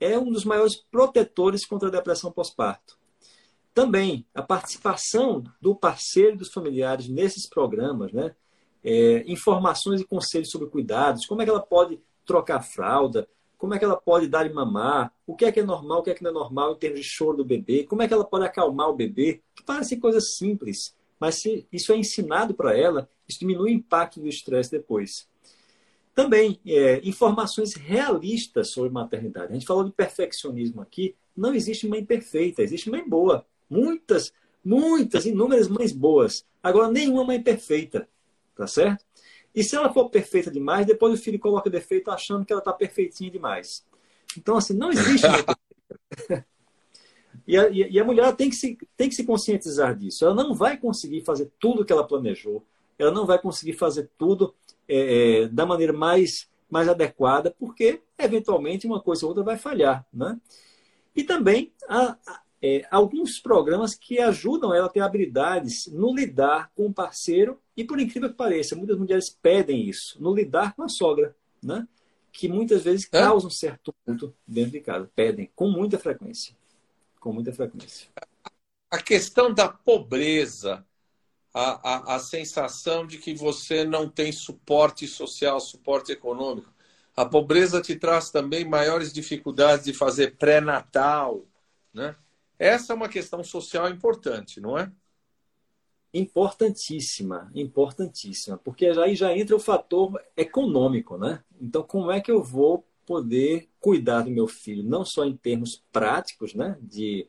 [0.00, 2.98] é um dos maiores protetores contra a depressão pós-parto.
[3.72, 8.34] Também a participação do parceiro e dos familiares nesses programas, né?
[8.82, 13.28] É, informações e conselhos sobre cuidados, como é que ela pode trocar fralda,
[13.58, 16.02] como é que ela pode dar e mamar, o que é que é normal, o
[16.02, 18.14] que é que não é normal em termos de choro do bebê, como é que
[18.14, 22.76] ela pode acalmar o bebê, que parecem coisas simples, mas se isso é ensinado para
[22.76, 25.28] ela, isso diminui o impacto do estresse depois.
[26.14, 29.52] Também, é, informações realistas sobre maternidade.
[29.52, 34.32] A gente falou de perfeccionismo aqui, não existe mãe perfeita, existe mãe boa muitas,
[34.64, 36.44] muitas, inúmeras mães boas.
[36.60, 38.08] Agora, nenhuma mãe perfeita,
[38.56, 39.04] tá certo?
[39.54, 42.72] E se ela for perfeita demais, depois o filho coloca defeito achando que ela está
[42.72, 43.86] perfeitinha demais.
[44.36, 45.44] Então, assim, não existe mãe
[46.08, 46.46] perfeita.
[47.50, 50.24] E a, e a mulher tem que, se, tem que se conscientizar disso.
[50.24, 52.64] Ela não vai conseguir fazer tudo o que ela planejou.
[52.96, 54.54] Ela não vai conseguir fazer tudo
[54.86, 60.06] é, é, da maneira mais, mais adequada, porque, eventualmente, uma coisa ou outra vai falhar.
[60.14, 60.38] Né?
[61.16, 62.16] E também a,
[62.62, 67.82] é, alguns programas que ajudam ela a ter habilidades no lidar com o parceiro e,
[67.82, 71.84] por incrível que pareça, muitas mulheres pedem isso, no lidar com a sogra, né?
[72.32, 73.18] que muitas vezes é?
[73.18, 75.10] causa um certo ponto dentro de casa.
[75.16, 76.54] Pedem com muita frequência.
[77.20, 78.08] Com muita frequência.
[78.90, 80.84] A questão da pobreza,
[81.54, 86.72] a, a, a sensação de que você não tem suporte social, suporte econômico.
[87.14, 91.44] A pobreza te traz também maiores dificuldades de fazer pré-natal,
[91.94, 92.16] né?
[92.58, 94.90] Essa é uma questão social importante, não é?
[96.12, 101.42] importantíssima, importantíssima, porque aí já entra o fator econômico, né?
[101.60, 105.82] Então, como é que eu vou poder cuidar do meu filho, não só em termos
[105.90, 107.26] práticos, né, de,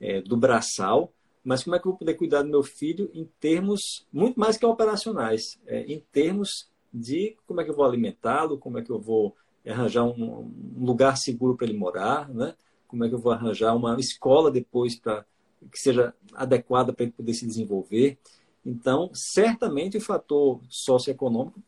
[0.00, 3.24] é, do braçal, mas como é que eu vou poder cuidar do meu filho em
[3.40, 8.58] termos muito mais que operacionais, é, em termos de como é que eu vou alimentá-lo,
[8.58, 9.34] como é que eu vou
[9.66, 12.54] arranjar um, um lugar seguro para ele morar, né?
[12.86, 15.24] como é que eu vou arranjar uma escola depois para
[15.72, 18.18] que seja adequada para ele poder se desenvolver.
[18.64, 21.60] Então, certamente o fator socioeconômico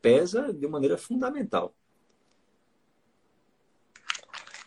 [0.00, 1.74] pesa de maneira fundamental.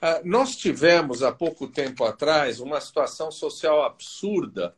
[0.02, 4.76] Ah, nós tivemos há pouco tempo atrás uma situação social absurda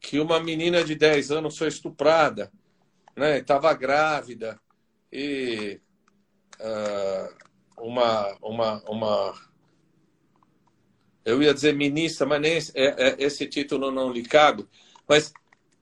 [0.00, 2.52] que uma menina de 10 anos foi estuprada,
[3.16, 3.38] né?
[3.38, 4.60] Estava grávida
[5.12, 5.80] e
[6.60, 7.46] uh,
[7.78, 9.34] uma, uma, uma
[11.24, 14.66] eu ia dizer ministra, mas nem é, é, esse título não lhe cabe,
[15.08, 15.32] mas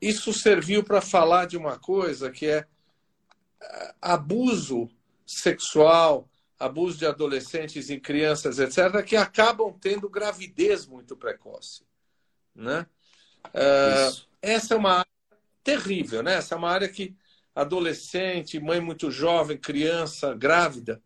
[0.00, 2.66] isso serviu para falar de uma coisa que é
[3.60, 4.88] ah, abuso
[5.26, 6.28] sexual,
[6.58, 11.84] abuso de adolescentes e crianças, etc., que acabam tendo gravidez muito precoce.
[12.54, 12.86] Né?
[13.46, 15.06] Uh, essa é uma área
[15.62, 16.34] terrível, né?
[16.34, 17.16] Essa é uma área que
[17.54, 21.02] adolescente, mãe muito jovem, criança, grávida.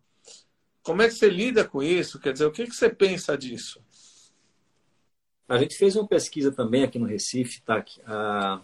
[0.82, 2.18] Como é que você lida com isso?
[2.18, 3.82] Quer dizer, o que, que você pensa disso?
[5.46, 7.84] A gente fez uma pesquisa também aqui no Recife, tá?
[8.06, 8.62] Ah,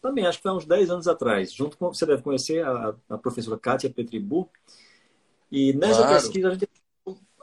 [0.00, 3.18] também acho que foi uns 10 anos atrás, junto com, você deve conhecer a, a
[3.18, 4.50] professora Kátia Petribu,
[5.52, 6.14] e nessa claro.
[6.14, 6.68] pesquisa a gente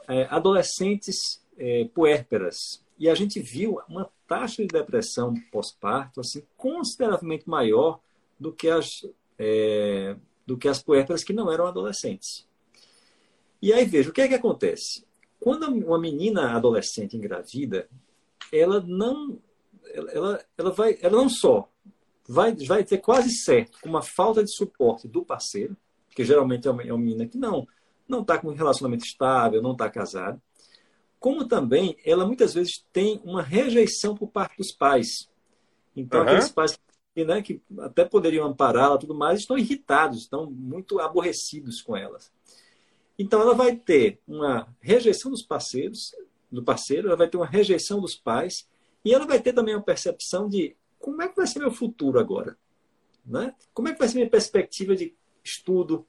[0.08, 2.84] é, adolescentes é, puérperas.
[2.98, 8.00] E a gente viu uma taxa de depressão pós-parto assim, consideravelmente maior
[8.38, 8.86] do que as,
[9.38, 12.46] é, do que as puérperas que não eram adolescentes.
[13.62, 15.06] E aí veja, o que é que acontece?
[15.38, 17.88] Quando uma menina adolescente engravida,
[18.52, 19.38] ela não
[19.94, 21.68] ela, ela vai ela não só
[22.28, 25.76] vai vai ter quase certo uma falta de suporte do parceiro,
[26.10, 27.66] que geralmente é uma, é uma menina que não
[28.10, 30.40] não está com um relacionamento estável, não está casada.
[31.18, 35.28] Como também ela muitas vezes tem uma rejeição por parte dos pais.
[35.94, 36.26] Então, uhum.
[36.26, 36.78] aqueles pais
[37.14, 42.32] que, né, que até poderiam ampará-la tudo mais, estão irritados, estão muito aborrecidos com elas.
[43.18, 46.14] Então, ela vai ter uma rejeição dos parceiros,
[46.50, 48.66] do parceiro, ela vai ter uma rejeição dos pais,
[49.04, 52.18] e ela vai ter também uma percepção de como é que vai ser meu futuro
[52.18, 52.56] agora?
[53.24, 53.54] Né?
[53.72, 56.06] Como é que vai ser minha perspectiva de estudo,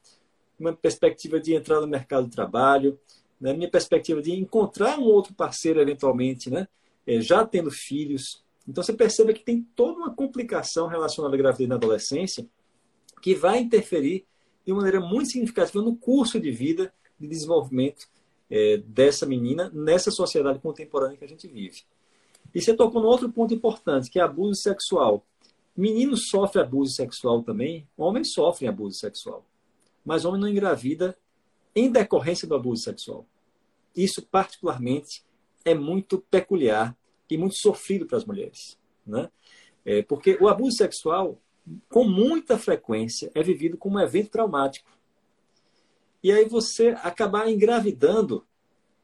[0.62, 2.99] uma perspectiva de entrar no mercado de trabalho,
[3.39, 3.53] né?
[3.53, 6.68] minha perspectiva de encontrar um outro parceiro eventualmente, né?
[7.05, 8.43] É, já tendo filhos.
[8.68, 12.47] Então você percebe que tem toda uma complicação relacionada à gravidez na adolescência
[13.22, 14.24] que vai interferir
[14.64, 18.07] de maneira muito significativa no curso de vida de desenvolvimento
[18.49, 21.82] é, dessa menina nessa sociedade contemporânea que a gente vive.
[22.53, 25.26] E você tocou num outro ponto importante, que é abuso sexual.
[25.76, 29.43] Meninos sofrem abuso sexual também, homens sofrem abuso sexual
[30.06, 31.18] mas homem não engravida
[31.76, 33.26] em decorrência do abuso sexual.
[33.95, 35.24] Isso, particularmente,
[35.64, 36.95] é muito peculiar
[37.30, 38.78] e muito sofrido para as mulheres.
[39.06, 39.30] Né?
[39.86, 41.39] É, porque o abuso sexual,
[41.89, 44.89] com muita frequência, é vivido como um evento traumático.
[46.24, 48.45] E aí você acabar engravidando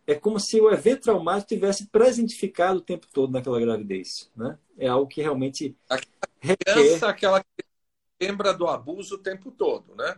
[0.06, 4.32] é como se o evento traumático tivesse presentificado o tempo todo naquela gravidez.
[4.36, 4.58] Né?
[4.78, 5.76] É algo que realmente.
[5.90, 7.06] A criança, requer...
[7.06, 7.66] aquela que
[8.22, 10.16] lembra do abuso o tempo todo, né?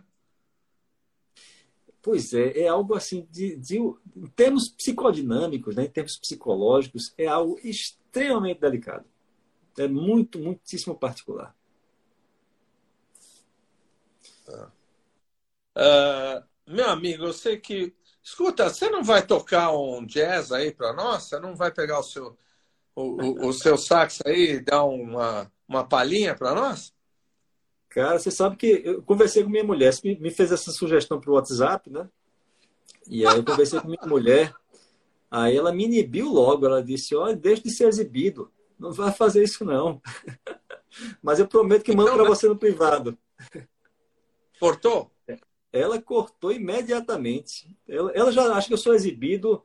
[2.02, 7.28] Pois é, é algo assim, de, de, em termos psicodinâmicos, né, em termos psicológicos, é
[7.28, 9.06] algo extremamente delicado.
[9.78, 11.56] É muito, muitíssimo particular.
[15.78, 17.96] Uh, meu amigo, eu sei que.
[18.22, 21.24] Escuta, você não vai tocar um jazz aí para nós?
[21.24, 22.38] Você não vai pegar o seu,
[22.96, 26.94] o, o, o seu sax aí e dar uma, uma palhinha para nós?
[27.90, 31.34] Cara, você sabe que eu conversei com minha mulher, me fez essa sugestão para o
[31.34, 32.08] WhatsApp, né?
[33.08, 34.54] E aí eu conversei com minha mulher,
[35.32, 39.44] aí ela me inibiu logo, ela disse, olha, deixa de ser exibido, não vai fazer
[39.44, 40.00] isso não.
[41.22, 43.18] Mas eu prometo que mando então, para você no privado.
[44.60, 45.12] Cortou?
[45.72, 47.76] Ela cortou imediatamente.
[47.88, 49.64] Ela, ela já acha que eu sou exibido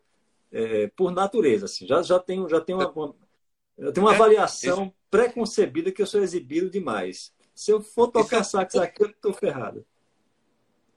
[0.52, 1.86] é, por natureza, assim.
[1.86, 3.14] Já, já tenho, já tenho uma, uma,
[3.76, 7.33] eu tenho uma é, avaliação preconcebida que eu sou exibido demais.
[7.54, 8.50] Se eu for tocar Isso...
[8.50, 9.86] sax aqui, eu estou ferrado.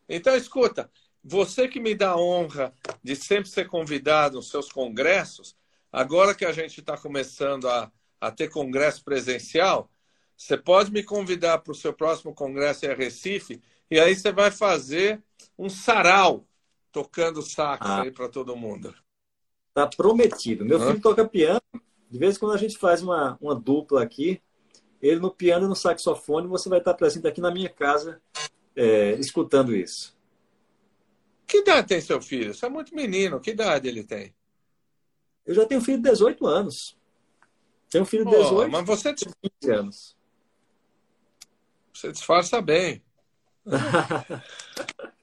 [0.10, 0.90] Então, escuta,
[1.24, 2.74] você que me dá a honra
[3.04, 5.56] de sempre ser convidado nos seus congressos,
[5.92, 9.92] agora que a gente está começando a, a ter congresso presencial,
[10.36, 14.52] você pode me convidar para o seu próximo congresso em Recife e aí você vai
[14.52, 15.22] fazer
[15.58, 16.48] um sarau
[16.92, 18.04] tocando sax ah.
[18.04, 18.94] aí para todo mundo.
[19.74, 20.66] Tá prometido.
[20.66, 20.88] Meu Hã?
[20.88, 21.62] filho toca piano.
[22.10, 24.42] De vez em quando a gente faz uma, uma dupla aqui
[25.02, 28.22] ele no piano e no saxofone, você vai estar presente aqui na minha casa
[28.76, 30.16] é, escutando isso.
[31.46, 32.54] Que idade tem seu filho?
[32.54, 33.40] Você é muito menino.
[33.40, 34.36] Que idade ele tem?
[35.46, 36.98] Eu já tenho um filho de 18 anos.
[37.90, 39.14] Tenho um filho de 18 oh, mas você...
[39.14, 39.32] 15
[39.72, 40.18] anos.
[41.94, 43.02] Você disfarça bem.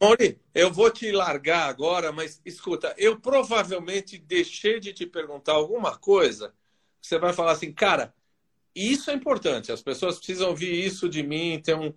[0.00, 5.96] Amori, eu vou te largar agora, mas escuta, eu provavelmente deixei de te perguntar alguma
[5.96, 6.52] coisa.
[7.00, 8.14] Você vai falar assim, cara,
[8.74, 9.72] isso é importante.
[9.72, 11.60] As pessoas precisam ouvir isso de mim.
[11.62, 11.92] Tem um,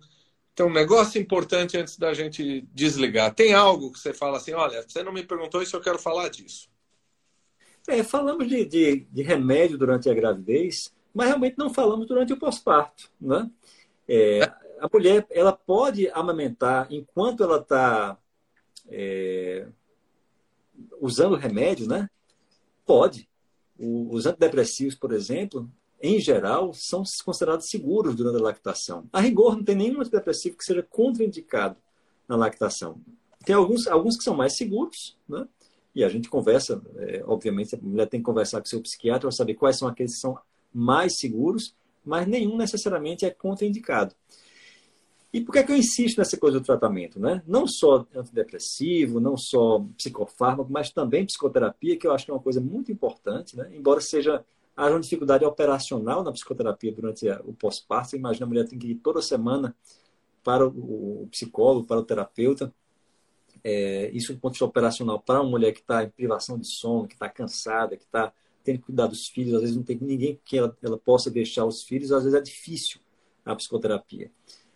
[0.54, 3.34] tem um negócio importante antes da gente desligar.
[3.34, 6.28] Tem algo que você fala assim, olha, você não me perguntou isso, eu quero falar
[6.28, 6.68] disso.
[7.88, 12.38] É, falamos de, de, de remédio durante a gravidez, mas realmente não falamos durante o
[12.38, 13.50] pós-parto, né?
[14.08, 14.42] É,
[14.78, 18.18] a mulher ela pode amamentar enquanto ela está
[18.88, 19.66] é,
[21.00, 22.08] usando remédio, né?
[22.84, 23.28] Pode.
[23.78, 25.70] O, os antidepressivos, por exemplo,
[26.02, 29.08] em geral, são considerados seguros durante a lactação.
[29.12, 31.76] A rigor, não tem nenhum antidepressivo que seja contraindicado
[32.28, 33.00] na lactação.
[33.44, 35.46] Tem alguns, alguns que são mais seguros, né?
[35.94, 39.30] E a gente conversa, é, obviamente, a mulher tem que conversar com seu psiquiatra para
[39.30, 40.38] saber quais são aqueles que são
[40.72, 41.74] mais seguros,
[42.04, 44.14] mas nenhum necessariamente é contraindicado.
[45.32, 47.20] E por que, é que eu insisto nessa coisa do tratamento?
[47.20, 47.42] Né?
[47.46, 52.42] Não só antidepressivo, não só psicofármaco, mas também psicoterapia, que eu acho que é uma
[52.42, 53.70] coisa muito importante, né?
[53.74, 54.44] embora seja
[54.76, 58.16] haja uma dificuldade operacional na psicoterapia durante o pós-parto.
[58.16, 59.76] Imagina a mulher tem que ir toda semana
[60.42, 62.74] para o psicólogo, para o terapeuta.
[63.64, 66.66] É, isso do ponto de vista operacional para uma mulher que está em privação de
[66.66, 68.32] sono, que está cansada, que está
[68.64, 71.64] tendo que cuidar dos filhos, às vezes não tem ninguém que ela, ela possa deixar
[71.64, 73.00] os filhos, às vezes é difícil
[73.44, 74.30] a psicoterapia.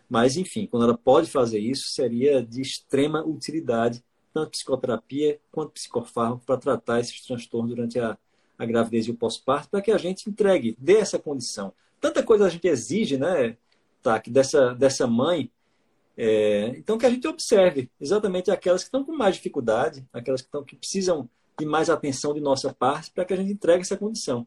[0.08, 6.44] Mas, enfim, quando ela pode fazer isso, seria de extrema utilidade, tanto psicoterapia quanto psicofármaco,
[6.44, 8.16] para tratar esses transtornos durante a,
[8.58, 11.72] a gravidez e o pós-parto, para que a gente entregue, dê essa condição.
[12.00, 13.56] Tanta coisa a gente exige, né,
[14.02, 15.50] tá, que dessa, dessa mãe.
[16.16, 20.48] É, então, que a gente observe exatamente aquelas que estão com mais dificuldade, aquelas que,
[20.48, 21.28] estão, que precisam
[21.58, 24.46] de mais atenção de nossa parte, para que a gente entregue essa condição.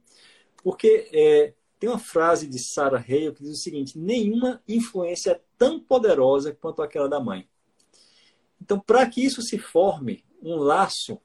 [0.64, 5.42] Porque é, tem uma frase de Sarah Hale que diz o seguinte: nenhuma influência é
[5.58, 7.48] tão poderosa quanto aquela da mãe.
[8.62, 11.20] Então, para que isso se forme, um laço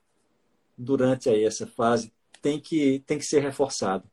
[0.78, 2.12] durante aí essa fase
[2.44, 4.04] tem que, tem que ser reforçado.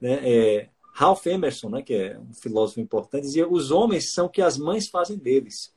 [0.00, 0.18] Né?
[0.28, 4.42] É, Ralph Emerson, né, que é um filósofo importante, dizia: os homens são o que
[4.42, 5.72] as mães fazem deles.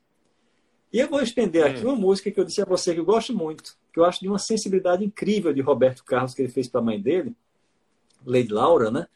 [0.91, 1.89] E eu vou estender aqui hum.
[1.89, 4.27] uma música que eu disse a você que eu gosto muito, que eu acho de
[4.27, 7.35] uma sensibilidade incrível de Roberto Carlos que ele fez para a mãe dele,
[8.25, 9.07] Lady Laura, né?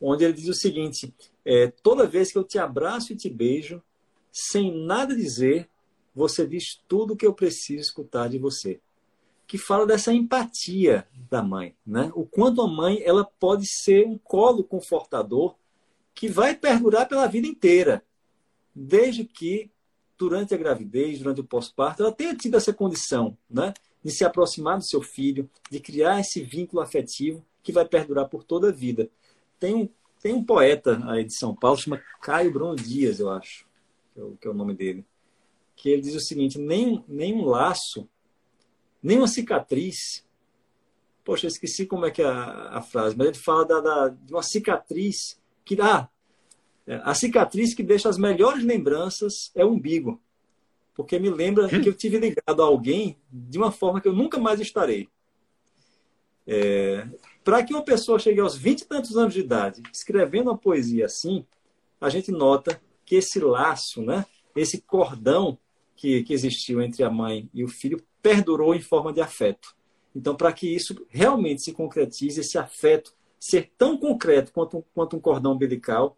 [0.00, 1.12] onde ele diz o seguinte:
[1.44, 3.82] é, toda vez que eu te abraço e te beijo,
[4.30, 5.68] sem nada dizer,
[6.14, 8.80] você diz tudo o que eu preciso escutar de você.
[9.48, 12.12] Que fala dessa empatia da mãe, né?
[12.14, 15.56] O quanto a mãe ela pode ser um colo confortador
[16.14, 18.04] que vai perdurar pela vida inteira,
[18.74, 19.70] desde que
[20.18, 23.72] durante a gravidez, durante o pós-parto, ela tenha tido essa condição, né?
[24.04, 28.44] De se aproximar do seu filho, de criar esse vínculo afetivo que vai perdurar por
[28.44, 29.08] toda a vida.
[29.58, 29.88] Tem um,
[30.20, 33.64] tem um poeta aí de São Paulo, chama Caio Bruno Dias, eu acho,
[34.12, 35.04] que é o, que é o nome dele,
[35.76, 38.08] que ele diz o seguinte: nem, nem um laço,
[39.02, 40.24] nem uma cicatriz.
[41.24, 44.08] Poxa, eu esqueci como é que é a, a frase, mas ele fala da, da,
[44.08, 45.80] de uma cicatriz que.
[45.80, 46.08] Ah,
[47.02, 50.20] a cicatriz que deixa as melhores lembranças é o umbigo.
[50.94, 54.38] Porque me lembra que eu tive ligado a alguém de uma forma que eu nunca
[54.38, 55.08] mais estarei.
[56.46, 57.06] É,
[57.44, 61.04] para que uma pessoa chegue aos 20 e tantos anos de idade escrevendo uma poesia
[61.04, 61.44] assim,
[62.00, 64.24] a gente nota que esse laço, né,
[64.56, 65.58] esse cordão
[65.94, 69.76] que, que existiu entre a mãe e o filho perdurou em forma de afeto.
[70.14, 75.20] Então, para que isso realmente se concretize, esse afeto ser tão concreto quanto, quanto um
[75.20, 76.16] cordão umbilical,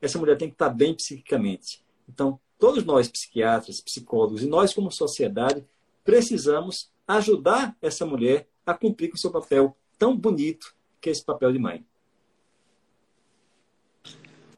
[0.00, 1.84] essa mulher tem que estar bem psiquicamente.
[2.08, 5.64] Então, todos nós, psiquiatras, psicólogos, e nós, como sociedade,
[6.04, 11.24] precisamos ajudar essa mulher a cumprir com o seu papel tão bonito que é esse
[11.24, 11.84] papel de mãe.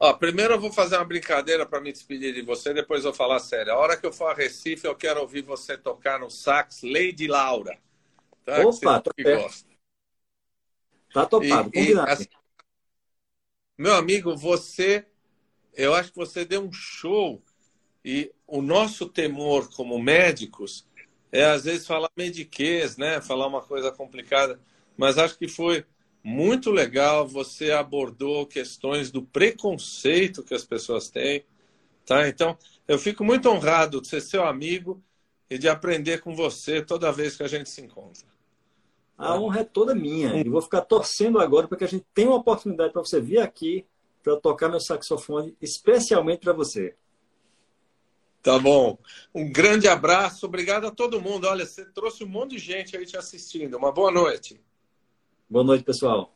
[0.03, 3.17] Ó, primeiro eu vou fazer uma brincadeira para me despedir de você, depois eu vou
[3.17, 3.73] falar sério.
[3.73, 7.27] A hora que eu for a Recife, eu quero ouvir você tocar no sax Lady
[7.27, 7.77] Laura.
[8.43, 8.65] Tá?
[8.65, 9.11] Opa, tá
[11.13, 12.09] Tá topado, e, combinado.
[12.09, 12.27] E, assim,
[13.77, 15.05] meu amigo, você,
[15.75, 17.39] eu acho que você deu um show
[18.03, 20.87] e o nosso temor como médicos
[21.31, 23.21] é às vezes falar mediquês, né?
[23.21, 24.59] Falar uma coisa complicada
[24.97, 25.85] mas acho que foi
[26.23, 27.27] muito legal.
[27.27, 31.43] Você abordou questões do preconceito que as pessoas têm,
[32.05, 32.27] tá?
[32.27, 32.57] Então,
[32.87, 35.01] eu fico muito honrado de ser seu amigo
[35.49, 38.25] e de aprender com você toda vez que a gente se encontra.
[39.17, 40.35] A honra é toda minha.
[40.35, 43.39] E vou ficar torcendo agora para que a gente tenha uma oportunidade para você vir
[43.39, 43.85] aqui
[44.23, 46.95] para tocar meu saxofone especialmente para você.
[48.41, 48.97] Tá bom.
[49.33, 50.45] Um grande abraço.
[50.45, 51.47] Obrigado a todo mundo.
[51.47, 53.77] Olha, você trouxe um monte de gente aí te assistindo.
[53.77, 54.59] Uma boa noite.
[55.51, 56.35] Boa noite, pessoal.